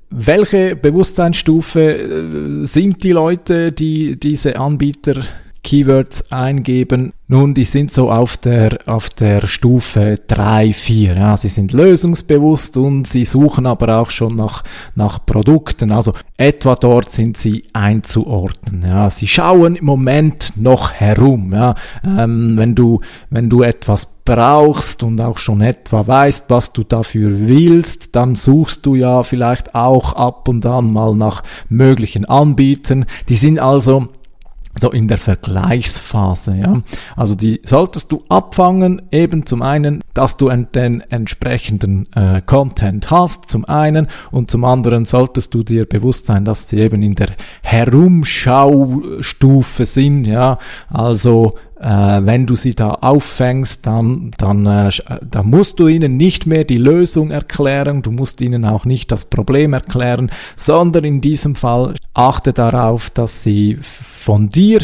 Welche 0.10 0.75
Bewusstseinsstufe 0.75 1.81
äh, 1.81 2.65
sind 2.65 3.03
die 3.03 3.12
Leute, 3.12 3.72
die 3.72 4.19
diese 4.19 4.57
Anbieter 4.60 5.24
Keywords 5.63 6.32
eingeben. 6.32 7.13
Nun, 7.27 7.53
die 7.53 7.63
sind 7.63 7.91
so 7.91 8.12
auf 8.12 8.38
der, 8.38 8.79
auf 8.86 9.10
der 9.10 9.48
Stufe 9.48 10.20
3, 10.27 10.74
4. 10.74 11.15
Ja, 11.15 11.38
sie 11.38 11.48
sind 11.48 11.72
lösungsbewusst 11.72 12.77
und 12.77 13.08
sie 13.08 13.25
suchen 13.25 13.65
aber 13.65 13.98
auch 13.98 14.10
schon 14.10 14.36
nach, 14.36 14.63
nach 14.93 15.25
Produkten. 15.25 15.91
Also 15.91 16.13
etwa 16.38 16.75
dort 16.75 17.12
sind 17.12 17.38
sie 17.38 17.63
einzuordnen. 17.74 18.84
Ja, 18.84 19.10
sie 19.10 19.27
schauen 19.27 19.77
im 19.77 19.86
Moment 19.86 20.53
noch 20.58 20.91
herum. 20.91 21.53
Ja, 21.53 21.75
ähm, 22.05 22.58
wenn 22.58 22.75
du, 22.75 23.00
wenn 23.29 23.50
du 23.50 23.63
etwas 23.63 24.05
brauchst 24.25 25.01
und 25.01 25.20
auch 25.22 25.38
schon 25.38 25.62
etwa 25.62 26.05
weißt, 26.05 26.46
was 26.50 26.74
du 26.74 26.84
dafür 26.84 27.48
willst, 27.48 28.15
dann 28.15 28.36
suchst 28.36 28.86
du 28.86 28.96
ja 28.96 29.24
vielleicht 29.24 29.75
auch 29.75 30.13
ab 30.13 30.48
und 30.48 30.65
an 30.65 30.91
mal 30.91 31.15
nach 31.15 31.43
möglichen 31.70 32.25
Anbietern. 32.25 33.05
Die 33.29 33.36
sind 33.36 33.60
also 33.60 34.10
so 34.80 34.92
in 34.92 35.08
der 35.08 35.18
Vergleichsphase, 35.18 36.56
ja. 36.58 36.84
Also 37.15 37.34
die 37.36 37.62
solltest 37.63 38.12
du 38.12 38.24
abfangen, 38.27 39.03
eben 39.12 39.46
zum 39.46 39.62
einen, 39.62 40.01
dass 40.13 40.36
du 40.38 40.50
den 40.50 41.01
entsprechenden 41.01 42.12
äh, 42.13 42.42
Content 42.42 43.12
hast, 43.12 43.51
zum 43.51 43.65
einen, 43.65 44.08
und 44.32 44.50
zum 44.50 44.63
anderen 44.65 45.06
solltest 45.06 45.53
du 45.53 45.62
dir 45.63 45.86
bewusst 45.86 46.25
sein, 46.25 46.44
dass 46.46 46.70
sie 46.70 46.80
eben 46.80 47.03
in 47.03 47.13
der 47.15 47.30
Herumschaustufe 47.62 49.86
sind, 49.86 50.25
ja. 50.25 50.58
Also 50.89 51.56
wenn 51.85 52.45
du 52.45 52.55
sie 52.55 52.75
da 52.75 52.91
auffängst, 53.01 53.85
dann, 53.85 54.31
dann, 54.37 54.65
äh, 54.65 54.89
dann 55.21 55.49
musst 55.49 55.79
du 55.79 55.87
ihnen 55.87 56.15
nicht 56.15 56.45
mehr 56.45 56.63
die 56.63 56.77
Lösung 56.77 57.31
erklären, 57.31 58.01
du 58.01 58.11
musst 58.11 58.39
ihnen 58.41 58.63
auch 58.65 58.85
nicht 58.85 59.11
das 59.11 59.25
Problem 59.25 59.73
erklären, 59.73 60.31
sondern 60.55 61.03
in 61.03 61.19
diesem 61.21 61.55
Fall 61.55 61.95
achte 62.13 62.53
darauf, 62.53 63.09
dass 63.09 63.43
sie 63.43 63.77
von 63.81 64.49
dir, 64.49 64.81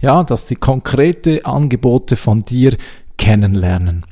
ja, 0.00 0.22
dass 0.22 0.46
sie 0.46 0.56
konkrete 0.56 1.44
Angebote 1.44 2.16
von 2.16 2.42
dir 2.42 2.76
kennenlernen. 3.16 4.04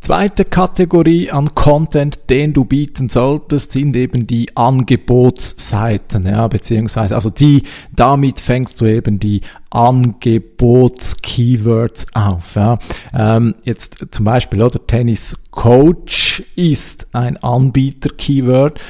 Zweite 0.00 0.44
Kategorie 0.46 1.30
an 1.30 1.54
Content, 1.54 2.30
den 2.30 2.54
du 2.54 2.64
bieten 2.64 3.10
solltest, 3.10 3.72
sind 3.72 3.94
eben 3.94 4.26
die 4.26 4.56
Angebotsseiten, 4.56 6.24
ja, 6.26 6.48
beziehungsweise, 6.48 7.14
also 7.14 7.28
die, 7.28 7.64
damit 7.94 8.40
fängst 8.40 8.80
du 8.80 8.86
eben 8.86 9.20
die 9.20 9.42
Angebots-Keywords 9.68 12.06
auf, 12.14 12.56
ja. 12.56 12.78
Ähm, 13.12 13.54
jetzt 13.64 14.06
zum 14.10 14.24
Beispiel, 14.24 14.62
oder 14.62 14.86
Tennis 14.86 15.36
Coach 15.50 16.44
ist 16.56 17.06
ein 17.12 17.36
Anbieter-Keyword, 17.36 18.80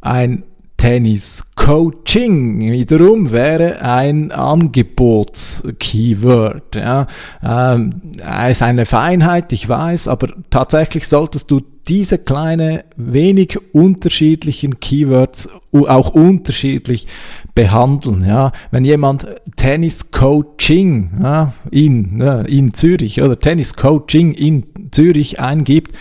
ein 0.00 0.42
Tennis 0.80 1.44
Coaching 1.56 2.72
wiederum 2.72 3.32
wäre 3.32 3.82
ein 3.82 4.32
Angebots-Keyword. 4.32 6.76
Ja. 6.76 7.06
Ähm, 7.44 8.00
ist 8.48 8.62
eine 8.62 8.86
Feinheit, 8.86 9.52
ich 9.52 9.68
weiß, 9.68 10.08
aber 10.08 10.28
tatsächlich 10.48 11.06
solltest 11.06 11.50
du 11.50 11.60
diese 11.86 12.16
kleine, 12.16 12.84
wenig 12.96 13.58
unterschiedlichen 13.74 14.80
Keywords 14.80 15.50
auch 15.70 16.14
unterschiedlich 16.14 17.06
behandeln. 17.54 18.24
Ja. 18.24 18.52
Wenn 18.70 18.86
jemand 18.86 19.26
Tennis 19.56 20.10
Coaching 20.10 21.10
ja, 21.22 21.52
in, 21.70 22.22
ja, 22.22 22.40
in 22.40 22.72
Zürich 22.72 23.20
oder 23.20 23.38
Tennis 23.38 23.76
Coaching 23.76 24.32
in 24.32 24.64
Zürich 24.92 25.40
eingibt, 25.40 25.94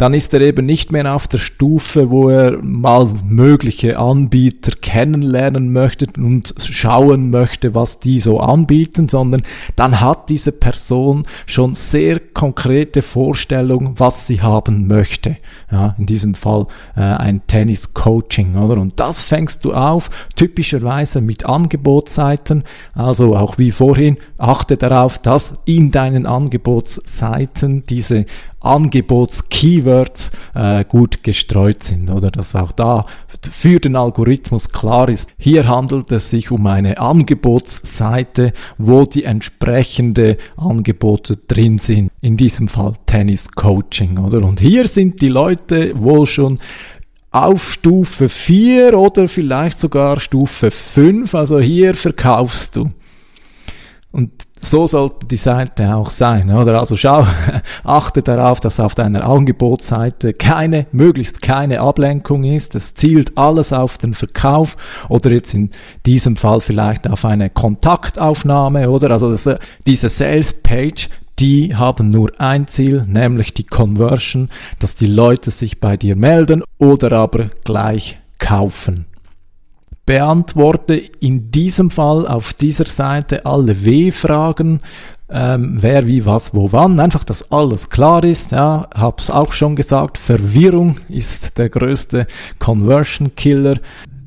dann 0.00 0.14
ist 0.14 0.32
er 0.32 0.40
eben 0.40 0.64
nicht 0.64 0.92
mehr 0.92 1.14
auf 1.14 1.28
der 1.28 1.36
Stufe, 1.36 2.08
wo 2.08 2.30
er 2.30 2.56
mal 2.62 3.06
mögliche 3.28 3.98
Anbieter 3.98 4.72
kennenlernen 4.80 5.74
möchte 5.74 6.06
und 6.18 6.54
schauen 6.58 7.28
möchte, 7.28 7.74
was 7.74 8.00
die 8.00 8.18
so 8.18 8.40
anbieten, 8.40 9.10
sondern 9.10 9.42
dann 9.76 10.00
hat 10.00 10.30
diese 10.30 10.52
Person 10.52 11.26
schon 11.44 11.74
sehr 11.74 12.18
konkrete 12.18 13.02
Vorstellungen, 13.02 13.92
was 13.98 14.26
sie 14.26 14.40
haben 14.40 14.86
möchte. 14.86 15.36
Ja, 15.70 15.94
in 15.98 16.06
diesem 16.06 16.34
Fall 16.34 16.66
äh, 16.96 17.00
ein 17.00 17.46
Tennis-Coaching, 17.46 18.56
oder? 18.56 18.80
Und 18.80 18.98
das 19.00 19.20
fängst 19.20 19.66
du 19.66 19.74
auf, 19.74 20.08
typischerweise 20.34 21.20
mit 21.20 21.44
Angebotsseiten, 21.44 22.64
also 22.94 23.36
auch 23.36 23.58
wie 23.58 23.70
vorhin, 23.70 24.16
achte 24.38 24.78
darauf, 24.78 25.18
dass 25.18 25.60
in 25.66 25.90
deinen 25.90 26.24
Angebotsseiten 26.24 27.84
diese 27.84 28.24
Angebots-Keywords 28.60 30.32
äh, 30.54 30.84
gut 30.84 31.22
gestreut 31.22 31.82
sind 31.82 32.10
oder 32.10 32.30
dass 32.30 32.54
auch 32.54 32.72
da 32.72 33.06
für 33.50 33.80
den 33.80 33.96
Algorithmus 33.96 34.70
klar 34.70 35.08
ist, 35.08 35.30
hier 35.38 35.66
handelt 35.68 36.12
es 36.12 36.30
sich 36.30 36.50
um 36.50 36.66
eine 36.66 36.98
Angebotsseite, 36.98 38.52
wo 38.78 39.04
die 39.04 39.24
entsprechende 39.24 40.36
Angebote 40.56 41.36
drin 41.36 41.78
sind. 41.78 42.10
In 42.20 42.36
diesem 42.36 42.68
Fall 42.68 42.92
Tennis 43.06 43.50
Coaching, 43.52 44.18
oder? 44.18 44.42
Und 44.42 44.60
hier 44.60 44.86
sind 44.88 45.20
die 45.22 45.28
Leute 45.28 45.98
wohl 46.00 46.26
schon 46.26 46.58
auf 47.30 47.72
Stufe 47.72 48.28
4 48.28 48.98
oder 48.98 49.28
vielleicht 49.28 49.80
sogar 49.80 50.18
Stufe 50.18 50.70
5, 50.70 51.34
also 51.34 51.60
hier 51.60 51.94
verkaufst 51.94 52.76
du. 52.76 52.90
Und 54.10 54.32
so 54.62 54.86
sollte 54.86 55.26
die 55.26 55.36
Seite 55.36 55.94
auch 55.94 56.10
sein, 56.10 56.50
oder? 56.50 56.78
Also 56.78 56.96
schau, 56.96 57.26
achte 57.84 58.22
darauf, 58.22 58.60
dass 58.60 58.78
auf 58.78 58.94
deiner 58.94 59.26
Angebotsseite 59.26 60.34
keine, 60.34 60.86
möglichst 60.92 61.40
keine 61.42 61.80
Ablenkung 61.80 62.44
ist. 62.44 62.74
Es 62.74 62.94
zielt 62.94 63.36
alles 63.38 63.72
auf 63.72 63.98
den 63.98 64.14
Verkauf 64.14 64.76
oder 65.08 65.30
jetzt 65.32 65.54
in 65.54 65.70
diesem 66.06 66.36
Fall 66.36 66.60
vielleicht 66.60 67.08
auf 67.08 67.24
eine 67.24 67.48
Kontaktaufnahme, 67.48 68.90
oder? 68.90 69.10
Also 69.10 69.30
das, 69.30 69.48
diese 69.86 70.10
Sales 70.10 70.52
Page, 70.52 71.08
die 71.38 71.74
haben 71.74 72.10
nur 72.10 72.30
ein 72.38 72.68
Ziel, 72.68 73.04
nämlich 73.06 73.54
die 73.54 73.64
Conversion, 73.64 74.50
dass 74.78 74.94
die 74.94 75.06
Leute 75.06 75.50
sich 75.50 75.80
bei 75.80 75.96
dir 75.96 76.16
melden 76.16 76.62
oder 76.78 77.12
aber 77.12 77.48
gleich 77.64 78.18
kaufen 78.38 79.06
beantworte 80.10 80.94
in 81.20 81.52
diesem 81.52 81.88
Fall 81.88 82.26
auf 82.26 82.52
dieser 82.52 82.86
Seite 82.86 83.46
alle 83.46 83.84
W-Fragen, 83.84 84.80
ähm, 85.30 85.76
wer, 85.80 86.04
wie, 86.04 86.26
was, 86.26 86.52
wo, 86.52 86.72
wann. 86.72 86.98
Einfach, 86.98 87.22
dass 87.22 87.52
alles 87.52 87.90
klar 87.90 88.24
ist. 88.24 88.50
Ja, 88.50 88.88
hab's 88.92 89.30
auch 89.30 89.52
schon 89.52 89.76
gesagt. 89.76 90.18
Verwirrung 90.18 90.96
ist 91.08 91.58
der 91.58 91.68
größte 91.68 92.26
Conversion 92.58 93.36
Killer. 93.36 93.76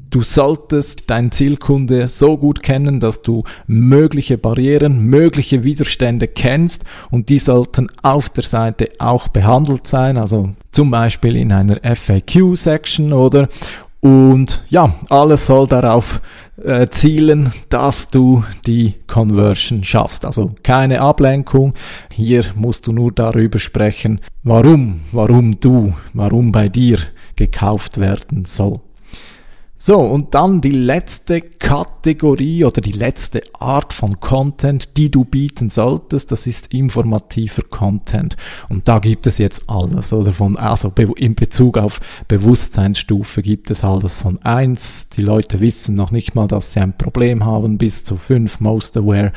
Du 0.09 0.21
solltest 0.21 1.09
deinen 1.09 1.33
Zielkunde 1.33 2.07
so 2.07 2.37
gut 2.37 2.63
kennen, 2.63 3.01
dass 3.01 3.21
du 3.21 3.43
mögliche 3.67 4.37
Barrieren, 4.37 4.99
mögliche 4.99 5.65
Widerstände 5.65 6.29
kennst 6.29 6.85
und 7.11 7.27
die 7.27 7.39
sollten 7.39 7.89
auf 8.03 8.29
der 8.29 8.43
Seite 8.43 8.91
auch 8.99 9.27
behandelt 9.27 9.87
sein, 9.87 10.17
also 10.17 10.51
zum 10.71 10.91
Beispiel 10.91 11.35
in 11.35 11.51
einer 11.51 11.79
FAQ-Section 11.83 13.11
oder 13.11 13.49
und 14.03 14.65
ja, 14.69 14.93
alles 15.07 15.45
soll 15.45 15.65
darauf 15.65 16.21
äh, 16.61 16.89
zielen, 16.89 17.53
dass 17.69 18.09
du 18.09 18.43
die 18.67 18.95
Conversion 19.07 19.81
schaffst. 19.85 20.25
Also 20.25 20.55
keine 20.61 20.99
Ablenkung. 20.99 21.73
Hier 22.11 22.43
musst 22.53 22.85
du 22.85 22.91
nur 22.91 23.13
darüber 23.13 23.59
sprechen, 23.59 24.19
warum, 24.43 24.99
warum 25.13 25.57
du, 25.57 25.93
warum 26.11 26.51
bei 26.51 26.67
dir 26.67 26.99
gekauft 27.37 27.97
werden 27.97 28.43
soll. 28.43 28.81
So, 29.85 29.99
und 29.99 30.33
dann 30.33 30.61
die 30.61 30.71
letzte 30.71 31.41
Kategorie 31.41 32.63
oder 32.63 32.79
die 32.79 32.93
letzte 32.93 33.43
Art 33.59 33.91
von 33.91 34.21
Content, 34.21 34.95
die 34.95 35.11
du 35.11 35.25
bieten 35.25 35.69
solltest, 35.69 36.31
das 36.31 36.47
ist 36.47 36.67
informativer 36.67 37.63
Content. 37.63 38.37
Und 38.69 38.87
da 38.87 38.99
gibt 38.99 39.27
es 39.27 39.39
jetzt 39.39 39.69
alles, 39.69 40.13
oder 40.13 40.31
von, 40.31 40.55
also 40.55 40.87
in 41.17 41.35
Bezug 41.35 41.77
auf 41.77 41.99
Bewusstseinsstufe 42.29 43.41
gibt 43.41 43.71
es 43.71 43.83
alles 43.83 44.21
von 44.21 44.41
eins. 44.41 45.09
die 45.09 45.21
Leute 45.21 45.59
wissen 45.59 45.95
noch 45.95 46.11
nicht 46.11 46.33
mal, 46.33 46.47
dass 46.47 46.71
sie 46.71 46.79
ein 46.79 46.97
Problem 46.97 47.43
haben, 47.43 47.77
bis 47.77 48.05
zu 48.05 48.15
fünf 48.15 48.61
Most 48.61 48.95
Aware. 48.95 49.33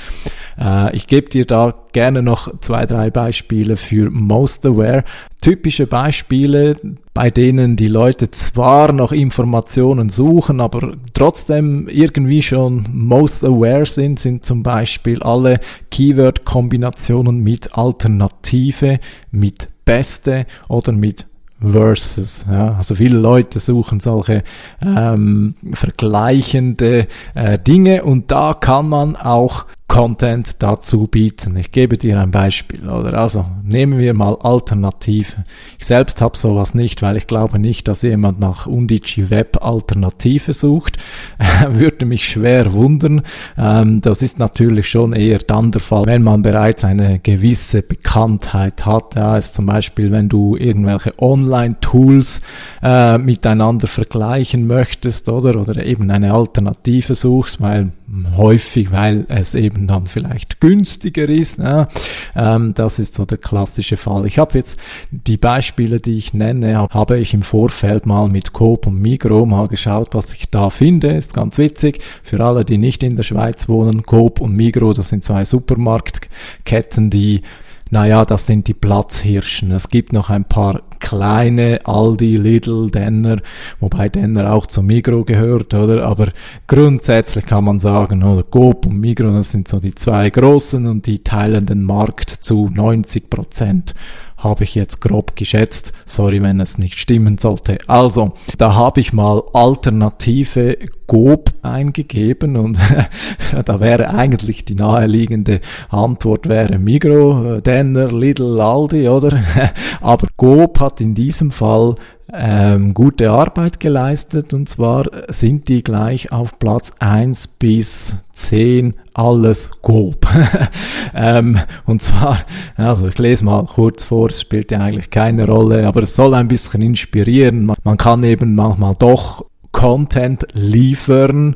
Äh, 0.61 0.95
ich 0.95 1.09
gebe 1.09 1.29
dir 1.29 1.45
da 1.45 1.75
gerne 1.91 2.23
noch 2.23 2.61
zwei, 2.61 2.87
drei 2.87 3.11
Beispiele 3.11 3.77
für 3.77 4.11
Most 4.11 4.65
Aware. 4.65 5.03
Typische 5.41 5.89
Beispiele, 5.89 6.77
bei 7.17 7.31
denen 7.31 7.77
die 7.77 7.89
Leute 7.89 8.31
zwar 8.31 8.93
noch 8.93 9.11
Informationen 9.11 10.11
suchen, 10.11 10.61
aber 10.61 10.99
trotzdem 11.15 11.89
irgendwie 11.89 12.43
schon 12.43 12.85
most 12.93 13.43
aware 13.43 13.87
sind, 13.87 14.21
sind 14.21 14.45
zum 14.45 14.63
Beispiel 14.63 15.23
alle 15.23 15.61
Keyword-Kombinationen 15.91 17.43
mit 17.43 17.73
Alternative, 17.73 19.01
mit 19.31 19.69
Beste 19.87 20.45
oder 20.69 20.93
mit 20.93 21.25
Versus. 21.59 22.45
Ja. 22.51 22.75
Also 22.75 22.97
viele 22.97 23.19
Leute 23.19 23.61
suchen 23.61 24.01
solche 24.01 24.45
ähm, 24.85 25.55
vergleichende 25.73 27.07
äh, 27.35 27.59
Dinge 27.59 28.05
und 28.05 28.31
da 28.31 28.53
kann 28.53 28.91
man 28.91 29.17
auch 29.17 29.65
Content 29.89 30.63
dazu 30.63 31.07
bieten. 31.07 31.57
Ich 31.57 31.71
gebe 31.71 31.97
dir 31.97 32.21
ein 32.21 32.33
Beispiel, 32.33 32.89
oder? 32.89 33.19
Also 33.19 33.47
nehmen 33.63 33.99
wir 34.01 34.15
mal 34.15 34.37
Alternative. 34.41 35.45
Ich 35.79 35.87
selbst 35.87 36.21
habe 36.21 36.37
sowas 36.37 36.75
nicht, 36.75 37.03
weil 37.03 37.17
ich 37.17 37.29
glaube 37.29 37.61
nicht, 37.61 37.87
dass 37.87 38.03
jemand 38.03 38.41
nach 38.41 38.67
Undici 38.67 39.31
Web 39.31 39.65
Alternative 39.65 40.53
sucht. 40.53 40.99
Würde 41.71 42.05
mich 42.05 42.29
schwer 42.29 42.73
wundern. 42.73 43.23
Ähm, 43.57 44.01
das 44.01 44.23
ist 44.23 44.41
natürlich 44.41 44.91
schon 44.91 45.13
eher 45.13 45.39
dann 45.39 45.71
der 45.71 45.81
Fall, 45.81 46.07
wenn 46.07 46.25
man 46.25 46.43
bereits 46.43 46.85
eine 46.85 47.21
gewisse 47.21 47.83
Bekanntheit 47.83 48.85
hat. 48.87 49.15
Ja, 49.15 49.37
ist 49.37 49.55
zum 49.55 49.67
Beispiel, 49.67 50.11
wenn 50.11 50.29
du 50.29 50.57
irgendwelche 50.57 51.15
Online-Tools 51.19 52.41
äh, 52.83 53.19
miteinander 53.19 53.87
vergleichen 53.87 54.67
möchtest, 54.67 55.29
oder? 55.29 55.61
Oder 55.61 55.87
eben 55.87 56.11
eine 56.11 56.35
Alternative 56.35 57.15
suchst, 57.15 57.61
weil 57.61 57.93
häufig, 58.37 58.93
weil 58.93 59.27
es 59.29 59.55
eben 59.55 59.87
dann 59.87 60.05
vielleicht 60.05 60.61
günstiger 60.61 61.29
ist. 61.29 61.59
Ja. 61.59 61.89
Ähm, 62.35 62.73
das 62.75 62.99
ist 62.99 63.15
so 63.15 63.25
der 63.25 63.39
klassische 63.39 63.97
Fall. 63.97 64.27
Ich 64.27 64.39
habe 64.39 64.57
jetzt 64.59 64.79
die 65.11 65.37
Beispiele, 65.37 66.01
die 66.01 66.17
ich 66.17 66.33
nenne, 66.33 66.87
habe 66.91 67.19
ich 67.19 67.35
im 67.35 67.43
Vorfeld 67.43 68.07
mal 68.07 68.29
mit 68.29 68.53
Coop 68.53 68.87
und 68.87 69.01
Migro 69.01 69.45
mal 69.45 69.67
geschaut, 69.67 70.15
was 70.15 70.33
ich 70.33 70.51
da 70.51 70.71
finde. 70.71 71.09
Ist 71.09 71.35
ganz 71.35 71.59
witzig. 71.59 72.01
Für 72.23 72.45
alle, 72.45 72.65
die 72.65 72.79
nicht 72.79 73.03
in 73.03 73.17
der 73.17 73.25
Schweiz 73.25 73.69
wohnen, 73.69 74.05
Coop 74.05 74.41
und 74.41 74.55
Migro, 74.55 74.93
das 74.93 75.09
sind 75.09 75.25
zwei 75.25 75.45
Supermarktketten, 75.45 77.11
die 77.11 77.43
naja, 77.91 78.25
das 78.25 78.47
sind 78.47 78.67
die 78.67 78.75
Platzhirschen. 78.75 79.71
Es 79.71 79.89
gibt 79.89 80.13
noch 80.13 80.29
ein 80.29 80.45
paar 80.45 80.83
kleine 80.99 81.81
Aldi, 81.85 82.37
Lidl, 82.37 82.91
Denner, 82.91 83.39
wobei 83.79 84.09
Denner 84.09 84.53
auch 84.53 84.67
zum 84.67 84.87
Migro 84.87 85.25
gehört, 85.25 85.73
oder? 85.73 86.05
Aber 86.05 86.29
grundsätzlich 86.67 87.47
kann 87.47 87.65
man 87.65 87.79
sagen, 87.79 88.25
oder 88.25 88.43
Coop 88.43 88.87
und 88.87 88.99
Migro, 88.99 89.31
das 89.31 89.53
sind 89.53 89.69
so 89.69 89.79
die 89.79 89.95
zwei 89.95 90.31
großen 90.31 90.87
und 90.89 91.07
die 91.07 91.23
teilen 91.23 91.67
den 91.67 91.83
Markt 91.83 92.31
zu 92.31 92.69
90 92.75 93.31
Prozent 93.31 93.95
habe 94.37 94.65
ich 94.65 94.75
jetzt 94.75 95.01
grob 95.01 95.35
geschätzt. 95.37 95.93
Sorry, 96.05 96.43
wenn 96.43 96.61
es 96.61 96.79
nicht 96.79 96.99
stimmen 96.99 97.39
sollte. 97.39 97.79
Also, 97.87 98.33
da 98.59 98.75
habe 98.75 99.01
ich 99.01 99.13
mal 99.13 99.43
alternative 99.53 100.77
GOB 101.07 101.51
eingegeben 101.63 102.57
und 102.57 102.79
da 103.65 103.81
wäre 103.81 104.11
eigentlich 104.11 104.65
die 104.65 104.75
naheliegende 104.75 105.61
Antwort 105.89 106.49
wäre 106.49 106.79
Migro, 106.79 107.61
Denner, 107.61 108.09
Lidl, 108.09 108.61
Aldi, 108.61 109.09
oder? 109.09 109.43
Aber 110.01 110.27
GOB 110.37 110.81
hat 110.81 111.01
in 111.01 111.15
diesem 111.15 111.51
Fall 111.51 111.95
ähm, 112.33 112.93
gute 112.93 113.31
Arbeit 113.31 113.79
geleistet 113.79 114.53
und 114.53 114.69
zwar 114.69 115.05
sind 115.29 115.69
die 115.69 115.85
gleich 115.85 116.33
auf 116.33 116.59
Platz 116.59 116.93
1 116.99 117.47
bis 117.47 118.17
10 118.33 118.95
alles 119.15 119.71
grob. 119.83 120.27
ähm, 121.15 121.59
und 121.85 122.03
zwar, 122.03 122.41
also 122.77 123.09
ich 123.09 123.19
lese 123.19 123.45
mal 123.45 123.65
kurz 123.65 124.03
vor, 124.03 124.31
es 124.31 124.41
spielt 124.41 124.71
ja 124.71 124.81
eigentlich 124.81 125.11
keine 125.11 125.47
Rolle, 125.47 125.87
aber 125.87 126.03
es 126.03 126.17
soll 126.17 126.35
ein 126.35 126.49
bisschen 126.49 126.83
inspirieren. 126.83 127.65
Man, 127.67 127.77
man 127.85 127.97
kann 127.97 128.25
eben 128.25 128.55
manchmal 128.55 128.97
doch 128.99 129.45
Content 129.73 130.47
liefern 130.53 131.55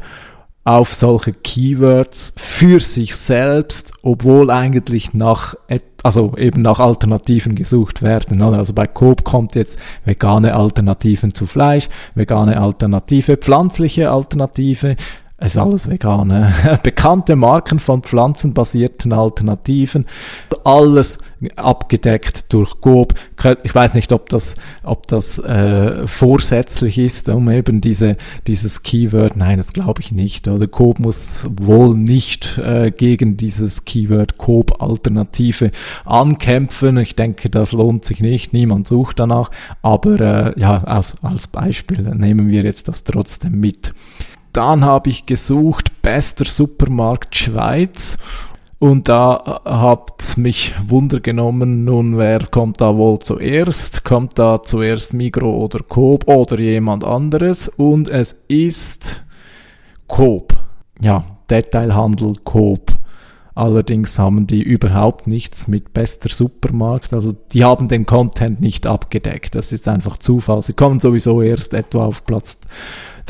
auf 0.76 0.94
solche 0.94 1.32
Keywords 1.32 2.32
für 2.36 2.78
sich 2.78 3.16
selbst, 3.16 3.92
obwohl 4.02 4.50
eigentlich 4.50 5.14
nach, 5.14 5.56
also 6.04 6.34
eben 6.36 6.62
nach 6.62 6.78
Alternativen 6.78 7.56
gesucht 7.56 8.02
werden. 8.02 8.40
Also 8.40 8.72
bei 8.72 8.86
Coop 8.86 9.24
kommt 9.24 9.56
jetzt 9.56 9.78
vegane 10.04 10.54
Alternativen 10.54 11.34
zu 11.34 11.46
Fleisch, 11.46 11.88
vegane 12.14 12.60
Alternative, 12.60 13.36
pflanzliche 13.36 14.12
Alternative, 14.12 14.94
ist 15.40 15.56
alles 15.56 15.88
vegan. 15.88 16.28
Ne? 16.28 16.52
Bekannte 16.82 17.36
Marken 17.36 17.78
von 17.78 18.02
pflanzenbasierten 18.02 19.12
Alternativen, 19.12 20.06
alles 20.64 21.18
abgedeckt 21.56 22.52
durch 22.52 22.80
Coop. 22.80 23.14
Ich 23.62 23.74
weiß 23.74 23.94
nicht, 23.94 24.12
ob 24.12 24.28
das, 24.28 24.54
ob 24.82 25.06
das 25.06 25.38
äh, 25.38 26.06
vorsätzlich 26.06 26.98
ist, 26.98 27.28
um 27.30 27.50
eben 27.50 27.80
diese, 27.80 28.16
dieses 28.46 28.82
Keyword. 28.82 29.36
Nein, 29.36 29.56
das 29.56 29.72
glaube 29.72 30.02
ich 30.02 30.12
nicht. 30.12 30.46
Oder 30.48 30.66
Coop 30.66 30.98
muss 30.98 31.48
wohl 31.50 31.96
nicht 31.96 32.58
äh, 32.58 32.90
gegen 32.90 33.38
dieses 33.38 33.86
Keyword 33.86 34.36
Coop-Alternative 34.36 35.70
ankämpfen. 36.04 36.98
Ich 36.98 37.16
denke, 37.16 37.48
das 37.48 37.72
lohnt 37.72 38.04
sich 38.04 38.20
nicht. 38.20 38.52
Niemand 38.52 38.86
sucht 38.86 39.18
danach. 39.18 39.50
Aber 39.80 40.20
äh, 40.20 40.60
ja, 40.60 40.84
als, 40.84 41.24
als 41.24 41.48
Beispiel 41.48 42.02
nehmen 42.14 42.48
wir 42.48 42.62
jetzt 42.62 42.88
das 42.88 43.04
trotzdem 43.04 43.58
mit. 43.58 43.94
Dann 44.52 44.84
habe 44.84 45.10
ich 45.10 45.26
gesucht, 45.26 46.02
bester 46.02 46.44
Supermarkt 46.44 47.36
Schweiz. 47.36 48.18
Und 48.78 49.10
da 49.10 49.60
habt 49.64 50.38
mich 50.38 50.74
Wunder 50.88 51.20
genommen, 51.20 51.84
nun 51.84 52.16
wer 52.16 52.46
kommt 52.46 52.80
da 52.80 52.96
wohl 52.96 53.18
zuerst? 53.18 54.04
Kommt 54.04 54.38
da 54.38 54.62
zuerst 54.62 55.12
Migro 55.12 55.64
oder 55.64 55.80
Coop 55.80 56.26
oder 56.28 56.58
jemand 56.58 57.04
anderes? 57.04 57.68
Und 57.68 58.08
es 58.08 58.32
ist 58.48 59.22
Coop. 60.06 60.54
Ja, 60.98 61.24
Detailhandel 61.50 62.32
Coop. 62.42 62.92
Allerdings 63.54 64.18
haben 64.18 64.46
die 64.46 64.62
überhaupt 64.62 65.26
nichts 65.26 65.68
mit 65.68 65.92
bester 65.92 66.30
Supermarkt. 66.30 67.12
Also 67.12 67.32
die 67.32 67.64
haben 67.64 67.88
den 67.88 68.06
Content 68.06 68.62
nicht 68.62 68.86
abgedeckt. 68.86 69.54
Das 69.54 69.72
ist 69.72 69.88
einfach 69.88 70.16
Zufall. 70.16 70.62
Sie 70.62 70.72
kommen 70.72 71.00
sowieso 71.00 71.42
erst 71.42 71.74
etwa 71.74 72.06
auf 72.06 72.24
Platz 72.24 72.60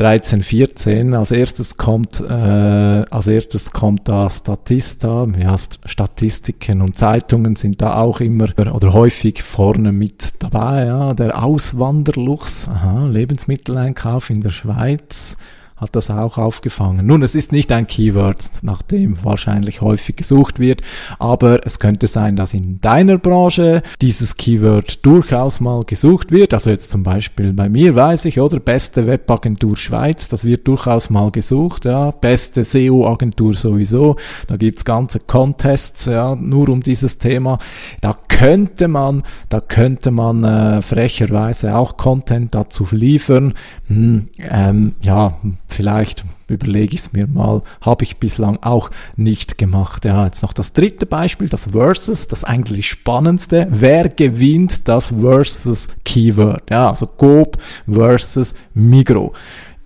13, 0.01 0.43
14. 0.43 1.13
Als 1.13 1.31
erstes 1.31 1.77
kommt, 1.77 2.23
äh, 2.23 2.33
als 2.33 3.27
erstes 3.27 3.71
kommt 3.71 4.09
da 4.09 4.31
Statista, 4.31 5.27
ja, 5.39 5.55
Statistiken 5.85 6.81
und 6.81 6.99
Zeitungen 6.99 7.55
sind 7.55 7.83
da 7.83 7.97
auch 7.97 8.21
immer 8.21 8.49
oder 8.73 8.95
häufig 8.95 9.43
vorne 9.43 9.93
mit 9.93 10.43
dabei. 10.43 10.87
Ja, 10.87 11.13
der 11.13 11.45
Auswanderluchs, 11.45 12.67
aha, 12.67 13.09
Lebensmitteleinkauf 13.09 14.31
in 14.31 14.41
der 14.41 14.49
Schweiz 14.49 15.37
hat 15.81 15.97
das 15.97 16.11
auch 16.11 16.37
aufgefangen. 16.37 17.07
Nun, 17.07 17.23
es 17.23 17.35
ist 17.35 17.53
nicht 17.53 17.73
ein 17.73 17.87
Keyword, 17.87 18.63
nach 18.63 18.83
dem 18.83 19.17
wahrscheinlich 19.25 19.81
häufig 19.81 20.17
gesucht 20.17 20.59
wird, 20.59 20.83
aber 21.19 21.67
es 21.67 21.79
könnte 21.79 22.07
sein, 22.07 22.37
dass 22.37 22.53
in 22.53 22.81
deiner 22.81 23.17
Branche 23.17 23.83
dieses 24.03 24.37
Keyword 24.37 25.05
durchaus 25.07 25.61
mal 25.61 25.83
gesucht 25.85 26.33
wird. 26.33 26.53
Also 26.53 26.71
jetzt 26.71 26.91
zum 26.91 27.03
Beispiel 27.03 27.53
bei 27.55 27.69
mir 27.69 27.95
weiß 27.95 28.27
ich, 28.27 28.39
oder 28.41 28.61
beste 28.61 29.07
Webagentur 29.07 29.77
Schweiz, 29.77 30.29
das 30.29 30.45
wird 30.45 30.69
durchaus 30.69 31.09
mal 31.09 31.31
gesucht, 31.31 31.87
ja, 31.87 32.11
beste 32.11 32.65
SEO-Agentur 32.65 33.55
sowieso. 33.55 34.17
Da 34.49 34.57
gibt's 34.57 34.85
ganze 34.85 35.21
Contests, 35.21 36.05
ja, 36.05 36.35
nur 36.37 36.69
um 36.69 36.83
dieses 36.83 37.19
Thema. 37.19 37.59
Da 38.03 38.17
könnte 38.29 38.89
man, 38.89 39.23
da 39.49 39.61
könnte 39.61 40.11
man 40.11 40.45
äh, 40.45 40.83
frecherweise 40.83 41.77
auch 41.77 41.97
Content 41.97 42.55
dazu 42.55 42.87
liefern. 42.91 43.55
Hm, 43.87 44.29
ähm, 44.39 44.95
ja, 45.03 45.39
vielleicht 45.71 46.25
überlege 46.49 46.95
ich 46.95 47.01
es 47.01 47.13
mir 47.13 47.27
mal, 47.27 47.63
habe 47.81 48.05
ich 48.05 48.19
bislang 48.19 48.59
auch 48.63 48.91
nicht 49.17 49.59
gemacht. 49.59 50.05
Ja, 50.05 50.25
jetzt 50.25 50.43
noch 50.43 50.53
das 50.53 50.73
dritte 50.73 51.07
Beispiel, 51.07 51.49
das 51.49 51.67
Versus, 51.67 52.29
das 52.29 52.45
eigentlich 52.45 52.89
spannendste. 52.89 53.67
Wer 53.71 54.09
gewinnt 54.09 54.89
das 54.89 55.09
Versus 55.09 55.89
Keyword? 56.05 56.71
Ja, 56.71 56.91
also 56.91 57.07
Coop 57.07 57.59
versus 57.87 58.55
Migro 58.75 59.33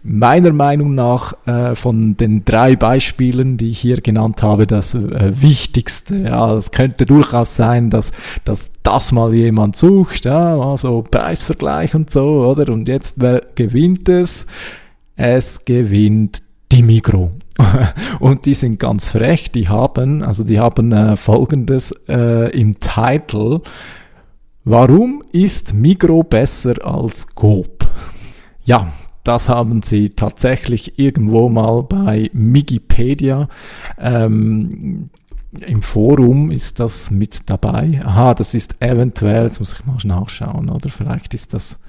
meiner 0.05 0.53
Meinung 0.53 0.95
nach 0.95 1.35
äh, 1.47 1.75
von 1.75 2.17
den 2.17 2.45
drei 2.45 2.77
Beispielen, 2.77 3.57
die 3.57 3.71
ich 3.71 3.79
hier 3.79 3.97
genannt 3.97 4.43
habe, 4.43 4.67
das 4.67 4.95
äh, 4.95 5.33
Wichtigste. 5.41 6.17
Ja, 6.17 6.55
es 6.55 6.71
könnte 6.71 7.07
durchaus 7.07 7.57
sein, 7.57 7.89
dass, 7.89 8.13
dass 8.45 8.71
das 8.83 9.13
mal 9.13 9.33
jemand 9.33 9.77
sucht, 9.77 10.27
ja, 10.27 10.61
also 10.61 11.03
Preisvergleich 11.11 11.95
und 11.95 12.11
so, 12.11 12.47
oder? 12.47 12.71
Und 12.71 12.87
jetzt, 12.87 13.15
wer 13.17 13.43
gewinnt 13.55 14.09
es? 14.11 14.47
Es 15.17 15.65
gewinnt 15.65 16.43
die 16.73 16.83
Migro. 16.83 17.33
und 18.21 18.47
die 18.47 18.55
sind 18.55 18.81
ganz 18.81 19.09
frech, 19.09 19.53
die 19.53 19.69
haben, 19.69 20.23
also 20.23 20.43
die 20.43 20.59
haben 20.59 20.93
äh, 20.93 21.17
folgendes 21.17 21.93
äh, 22.09 22.51
im 22.51 22.79
Titel. 22.81 23.61
Warum 24.65 25.23
ist 25.31 25.75
Migro 25.75 26.23
besser 26.23 26.85
als 26.85 27.27
Coop? 27.35 27.87
Ja, 28.65 28.93
das 29.25 29.49
haben 29.49 29.83
sie 29.83 30.11
tatsächlich 30.11 30.99
irgendwo 30.99 31.49
mal 31.49 31.83
bei 31.83 32.31
Migipedia. 32.33 33.49
Ähm, 33.99 35.11
Im 35.67 35.83
Forum 35.83 36.51
ist 36.51 36.81
das 36.81 37.11
mit 37.11 37.49
dabei. 37.49 38.01
Aha, 38.05 38.35
das 38.35 38.55
ist 38.55 38.81
eventuell, 38.83 39.45
jetzt 39.45 39.61
muss 39.61 39.75
ich 39.75 39.87
mal 39.87 39.97
nachschauen, 40.05 40.69
oder 40.69 40.91
vielleicht 40.91 41.35
ist 41.35 41.55
das. 41.55 41.81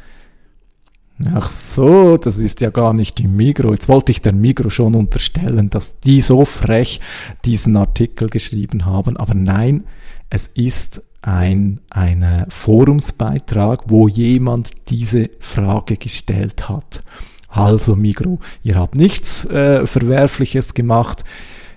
Ach 1.33 1.49
so, 1.49 2.17
das 2.17 2.37
ist 2.37 2.59
ja 2.59 2.69
gar 2.69 2.93
nicht 2.93 3.17
die 3.19 3.27
Migro. 3.27 3.71
Jetzt 3.71 3.87
wollte 3.87 4.11
ich 4.11 4.21
der 4.21 4.33
Migro 4.33 4.69
schon 4.69 4.95
unterstellen, 4.95 5.69
dass 5.69 5.99
die 6.01 6.19
so 6.19 6.43
frech 6.43 6.99
diesen 7.45 7.77
Artikel 7.77 8.29
geschrieben 8.29 8.85
haben. 8.85 9.15
Aber 9.15 9.33
nein, 9.33 9.85
es 10.29 10.47
ist 10.47 11.01
ein 11.21 11.79
ein 11.89 12.45
Forumsbeitrag, 12.49 13.83
wo 13.87 14.07
jemand 14.07 14.71
diese 14.89 15.29
Frage 15.39 15.95
gestellt 15.95 16.67
hat. 16.67 17.03
Also 17.47 17.95
Migro, 17.95 18.39
ihr 18.63 18.75
habt 18.75 18.95
nichts 18.95 19.45
äh, 19.45 19.87
Verwerfliches 19.87 20.73
gemacht. 20.73 21.23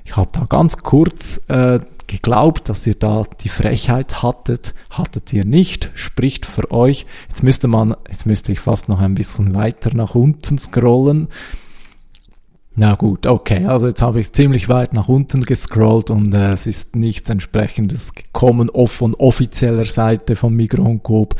Ich 0.04 0.16
habe 0.16 0.30
da 0.32 0.46
ganz 0.46 0.78
kurz 0.78 1.40
äh, 1.46 1.78
geglaubt, 2.08 2.68
dass 2.68 2.86
ihr 2.86 2.96
da 2.96 3.22
die 3.40 3.48
Frechheit 3.48 4.22
hattet. 4.22 4.74
Hattet 4.90 5.32
ihr 5.32 5.44
nicht, 5.44 5.90
spricht 5.94 6.46
für 6.46 6.72
euch. 6.72 7.06
Jetzt 7.28 7.44
müsste 7.44 7.68
man, 7.68 7.94
jetzt 8.08 8.26
müsste 8.26 8.50
ich 8.50 8.58
fast 8.58 8.88
noch 8.88 8.98
ein 8.98 9.14
bisschen 9.14 9.54
weiter 9.54 9.94
nach 9.94 10.16
unten 10.16 10.58
scrollen. 10.58 11.28
Na 12.80 12.94
gut, 12.94 13.26
okay, 13.26 13.66
also 13.66 13.88
jetzt 13.88 14.02
habe 14.02 14.20
ich 14.20 14.32
ziemlich 14.32 14.68
weit 14.68 14.92
nach 14.92 15.08
unten 15.08 15.42
gescrollt 15.42 16.10
und 16.10 16.32
äh, 16.32 16.52
es 16.52 16.64
ist 16.64 16.94
nichts 16.94 17.28
entsprechendes 17.28 18.14
gekommen 18.14 18.70
off 18.70 18.92
von 18.92 19.16
offizieller 19.16 19.84
Seite 19.84 20.36
von 20.36 20.54
Migro 20.54 20.82
und 20.84 21.02
Coop. 21.02 21.34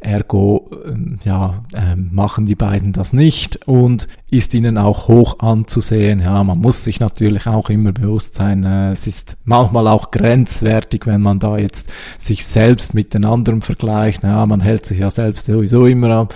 Ergo, 0.00 0.70
ähm, 0.86 1.18
ja, 1.24 1.62
ähm, 1.76 2.08
machen 2.12 2.46
die 2.46 2.54
beiden 2.54 2.92
das 2.92 3.12
nicht 3.12 3.66
und 3.66 4.08
ist 4.30 4.54
ihnen 4.54 4.78
auch 4.78 5.08
hoch 5.08 5.40
anzusehen. 5.40 6.20
Ja, 6.20 6.42
man 6.42 6.58
muss 6.58 6.84
sich 6.84 7.00
natürlich 7.00 7.46
auch 7.46 7.68
immer 7.68 7.92
bewusst 7.92 8.34
sein, 8.34 8.64
äh, 8.64 8.92
es 8.92 9.06
ist 9.06 9.36
manchmal 9.44 9.86
auch 9.88 10.10
grenzwertig, 10.10 11.06
wenn 11.06 11.20
man 11.20 11.38
da 11.38 11.58
jetzt 11.58 11.92
sich 12.16 12.46
selbst 12.46 12.94
mit 12.94 13.12
den 13.12 13.24
anderen 13.24 13.60
vergleicht. 13.60 14.22
Ja, 14.22 14.46
man 14.46 14.60
hält 14.60 14.86
sich 14.86 14.98
ja 14.98 15.10
selbst 15.10 15.46
sowieso 15.46 15.86
immer 15.86 16.28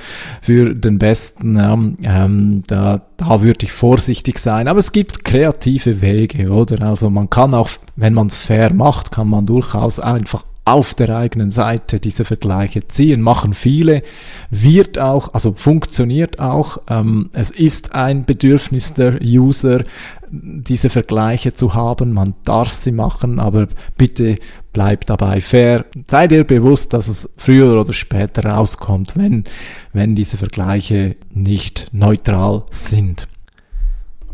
für 0.42 0.74
den 0.74 0.98
Besten. 0.98 1.56
Ja, 1.56 1.72
ähm, 1.72 2.62
da, 2.66 3.02
da 3.16 3.42
würde 3.42 3.64
ich 3.64 3.72
vorsichtig 3.72 4.38
sein. 4.38 4.68
Aber 4.68 4.80
es 4.80 4.92
gibt 4.92 5.24
kreative 5.24 6.02
Wege, 6.02 6.50
oder? 6.50 6.86
Also 6.86 7.08
man 7.08 7.30
kann 7.30 7.54
auch, 7.54 7.70
wenn 7.96 8.14
man 8.14 8.26
es 8.26 8.36
fair 8.36 8.74
macht, 8.74 9.10
kann 9.10 9.28
man 9.28 9.46
durchaus 9.46 9.98
einfach 10.00 10.44
auf 10.64 10.94
der 10.94 11.14
eigenen 11.14 11.50
Seite 11.50 12.00
diese 12.00 12.24
Vergleiche 12.24 12.88
ziehen. 12.88 13.20
Machen 13.20 13.52
viele, 13.52 14.02
wird 14.50 14.98
auch, 14.98 15.34
also 15.34 15.52
funktioniert 15.52 16.38
auch. 16.38 16.78
Ähm, 16.88 17.28
es 17.32 17.50
ist 17.50 17.94
ein 17.94 18.24
Bedürfnis 18.24 18.94
der 18.94 19.20
User, 19.20 19.82
diese 20.30 20.88
Vergleiche 20.88 21.52
zu 21.52 21.74
haben. 21.74 22.12
Man 22.12 22.34
darf 22.44 22.72
sie 22.72 22.92
machen, 22.92 23.38
aber 23.40 23.68
bitte 23.98 24.36
bleibt 24.72 25.10
dabei 25.10 25.42
fair. 25.42 25.84
Seid 26.10 26.32
ihr 26.32 26.44
bewusst, 26.44 26.94
dass 26.94 27.08
es 27.08 27.28
früher 27.36 27.78
oder 27.78 27.92
später 27.92 28.46
rauskommt, 28.46 29.16
wenn, 29.16 29.44
wenn 29.92 30.14
diese 30.14 30.38
Vergleiche 30.38 31.16
nicht 31.30 31.88
neutral 31.92 32.64
sind. 32.70 33.28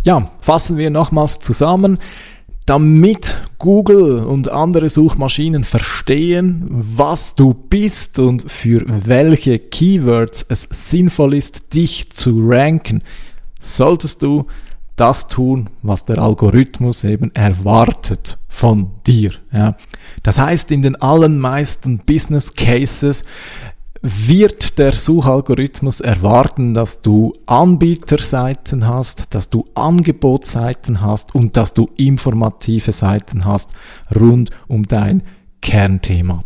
Ja, 0.04 0.30
fassen 0.40 0.78
wir 0.78 0.90
nochmals 0.90 1.40
zusammen 1.40 1.98
damit 2.66 3.36
Google 3.58 4.18
und 4.24 4.48
andere 4.50 4.88
Suchmaschinen 4.88 5.64
verstehen, 5.64 6.66
was 6.68 7.34
du 7.34 7.52
bist 7.52 8.18
und 8.18 8.50
für 8.50 8.84
welche 8.86 9.58
Keywords 9.58 10.46
es 10.48 10.68
sinnvoll 10.70 11.34
ist, 11.34 11.74
dich 11.74 12.10
zu 12.10 12.48
ranken, 12.48 13.02
solltest 13.58 14.22
du 14.22 14.46
das 14.96 15.28
tun, 15.28 15.70
was 15.82 16.04
der 16.04 16.18
Algorithmus 16.18 17.04
eben 17.04 17.34
erwartet 17.34 18.38
von 18.48 18.90
dir. 19.06 19.32
Ja. 19.50 19.76
Das 20.22 20.38
heißt, 20.38 20.70
in 20.72 20.82
den 20.82 20.96
allermeisten 20.96 22.00
Business 22.00 22.54
Cases 22.54 23.24
wird 24.02 24.78
der 24.78 24.92
Suchalgorithmus 24.92 26.00
erwarten, 26.00 26.72
dass 26.72 27.02
du 27.02 27.34
Anbieterseiten 27.46 28.86
hast, 28.86 29.34
dass 29.34 29.50
du 29.50 29.66
Angebotsseiten 29.74 31.02
hast 31.02 31.34
und 31.34 31.56
dass 31.56 31.74
du 31.74 31.90
informative 31.96 32.92
Seiten 32.92 33.44
hast 33.44 33.70
rund 34.14 34.50
um 34.68 34.86
dein 34.86 35.22
Kernthema. 35.60 36.44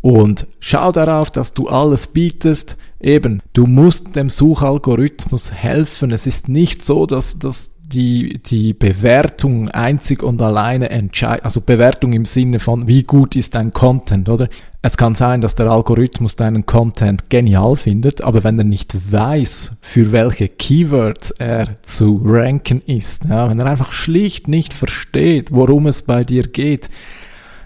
Und 0.00 0.46
schau 0.60 0.92
darauf, 0.92 1.30
dass 1.30 1.54
du 1.54 1.68
alles 1.68 2.08
bietest. 2.08 2.76
Eben, 3.00 3.42
du 3.52 3.66
musst 3.66 4.16
dem 4.16 4.30
Suchalgorithmus 4.30 5.52
helfen. 5.52 6.10
Es 6.12 6.26
ist 6.26 6.48
nicht 6.48 6.84
so, 6.84 7.06
dass, 7.06 7.38
dass 7.38 7.70
die, 7.92 8.40
die 8.44 8.74
Bewertung 8.74 9.70
einzig 9.70 10.22
und 10.22 10.42
alleine 10.42 10.90
entscheidet, 10.90 11.44
also 11.44 11.60
Bewertung 11.60 12.12
im 12.12 12.26
Sinne 12.26 12.60
von, 12.60 12.86
wie 12.86 13.02
gut 13.02 13.34
ist 13.34 13.54
dein 13.54 13.72
Content, 13.72 14.28
oder? 14.28 14.48
Es 14.80 14.96
kann 14.96 15.14
sein, 15.14 15.40
dass 15.40 15.54
der 15.54 15.70
Algorithmus 15.70 16.36
deinen 16.36 16.66
Content 16.66 17.30
genial 17.30 17.76
findet, 17.76 18.20
aber 18.22 18.44
wenn 18.44 18.58
er 18.58 18.64
nicht 18.64 19.12
weiß, 19.12 19.78
für 19.80 20.12
welche 20.12 20.48
Keywords 20.48 21.30
er 21.32 21.82
zu 21.82 22.22
ranken 22.24 22.82
ist, 22.86 23.24
ja, 23.24 23.48
wenn 23.50 23.58
er 23.58 23.66
einfach 23.66 23.92
schlicht 23.92 24.48
nicht 24.48 24.74
versteht, 24.74 25.52
worum 25.52 25.86
es 25.86 26.02
bei 26.02 26.24
dir 26.24 26.44
geht, 26.44 26.90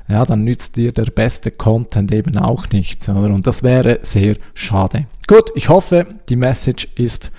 ja, 0.09 0.25
dann 0.25 0.45
nützt 0.45 0.77
dir 0.77 0.93
der 0.93 1.07
beste 1.07 1.51
Content 1.51 2.13
eben 2.13 2.37
auch 2.37 2.69
nichts, 2.71 3.09
oder? 3.09 3.33
Und 3.33 3.47
das 3.47 3.63
wäre 3.63 4.01
sehr 4.03 4.37
schade. 4.55 5.07
Gut, 5.27 5.51
ich 5.55 5.69
hoffe, 5.69 6.07
die 6.29 6.37
Message 6.37 6.89
ist 6.97 7.32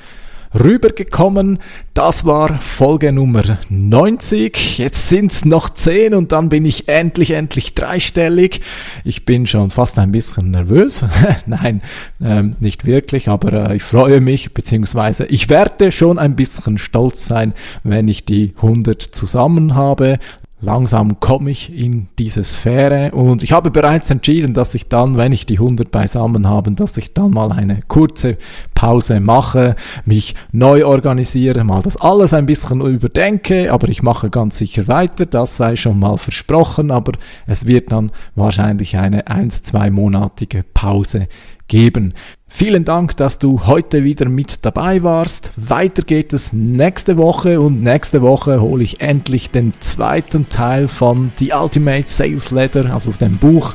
rübergekommen. 0.53 1.59
Das 1.93 2.25
war 2.25 2.59
Folge 2.59 3.11
Nummer 3.11 3.57
90. 3.69 4.77
Jetzt 4.77 5.09
sind's 5.09 5.45
noch 5.45 5.69
10 5.69 6.13
und 6.13 6.31
dann 6.31 6.49
bin 6.49 6.65
ich 6.65 6.87
endlich, 6.87 7.31
endlich 7.31 7.75
dreistellig. 7.75 8.61
Ich 9.03 9.25
bin 9.25 9.47
schon 9.47 9.69
fast 9.69 9.99
ein 9.99 10.11
bisschen 10.11 10.51
nervös. 10.51 11.05
Nein, 11.45 11.81
ähm, 12.23 12.55
nicht 12.59 12.85
wirklich, 12.85 13.29
aber 13.29 13.69
äh, 13.71 13.75
ich 13.77 13.83
freue 13.83 14.21
mich, 14.21 14.53
beziehungsweise 14.53 15.25
ich 15.25 15.49
werde 15.49 15.91
schon 15.91 16.19
ein 16.19 16.35
bisschen 16.35 16.77
stolz 16.77 17.25
sein, 17.25 17.53
wenn 17.83 18.07
ich 18.07 18.25
die 18.25 18.53
100 18.57 19.01
zusammen 19.01 19.75
habe 19.75 20.19
langsam 20.63 21.19
komme 21.19 21.51
ich 21.51 21.75
in 21.77 22.07
diese 22.17 22.43
Sphäre. 22.43 23.11
Und 23.11 23.43
ich 23.43 23.51
habe 23.51 23.69
bereits 23.69 24.09
entschieden, 24.09 24.53
dass 24.53 24.73
ich 24.73 24.87
dann, 24.87 25.17
wenn 25.17 25.31
ich 25.31 25.45
die 25.45 25.59
100 25.59 25.91
beisammen 25.91 26.47
habe, 26.47 26.71
dass 26.71 26.97
ich 26.97 27.13
dann 27.13 27.31
mal 27.31 27.51
eine 27.51 27.81
kurze 27.87 28.37
Pause 28.73 29.19
mache, 29.19 29.75
mich 30.05 30.35
neu 30.51 30.85
organisiere, 30.85 31.63
mal 31.63 31.81
das 31.81 31.97
alles 31.97 32.33
ein 32.33 32.45
bisschen 32.45 32.81
überdenke, 32.81 33.71
aber 33.71 33.89
ich 33.89 34.01
mache 34.01 34.29
ganz 34.29 34.57
sicher 34.57 34.87
weiter, 34.87 35.25
das 35.25 35.57
sei 35.57 35.75
schon 35.75 35.99
mal 35.99 36.17
versprochen, 36.17 36.91
aber 36.91 37.13
es 37.45 37.67
wird 37.67 37.91
dann 37.91 38.11
wahrscheinlich 38.35 38.97
eine 38.97 39.27
1 39.27 39.63
2 39.63 39.91
monatige 39.91 40.61
Pause 40.73 41.27
geben. 41.67 42.13
Vielen 42.47 42.85
Dank, 42.85 43.17
dass 43.17 43.39
du 43.39 43.65
heute 43.65 44.03
wieder 44.03 44.29
mit 44.29 44.63
dabei 44.63 45.01
warst. 45.01 45.51
Weiter 45.55 46.03
geht 46.03 46.33
es 46.33 46.53
nächste 46.53 47.17
Woche 47.17 47.59
und 47.59 47.81
nächste 47.81 48.21
Woche 48.21 48.61
hole 48.61 48.83
ich 48.83 49.01
endlich 49.01 49.49
den 49.49 49.73
zweiten 49.79 50.49
Teil 50.49 50.87
von 50.87 51.31
The 51.37 51.53
Ultimate 51.53 52.07
Sales 52.07 52.51
Letter, 52.51 52.93
also 52.93 53.11
dem 53.11 53.37
Buch 53.37 53.73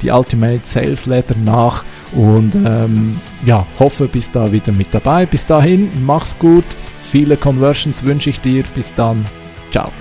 The 0.00 0.10
Ultimate 0.10 0.62
Sales 0.64 1.06
Letter 1.06 1.36
nach 1.36 1.84
und 2.16 2.56
ähm, 2.56 3.20
ja, 3.44 3.64
hoffe, 3.78 4.08
bist 4.08 4.34
da 4.34 4.50
wieder 4.50 4.72
mit 4.72 4.88
dabei. 4.92 5.24
Bis 5.24 5.46
dahin, 5.46 5.88
mach's 6.04 6.36
gut, 6.36 6.64
viele 7.00 7.36
Conversions 7.36 8.02
wünsche 8.02 8.30
ich 8.30 8.40
dir. 8.40 8.64
Bis 8.74 8.92
dann, 8.94 9.24
ciao. 9.70 9.92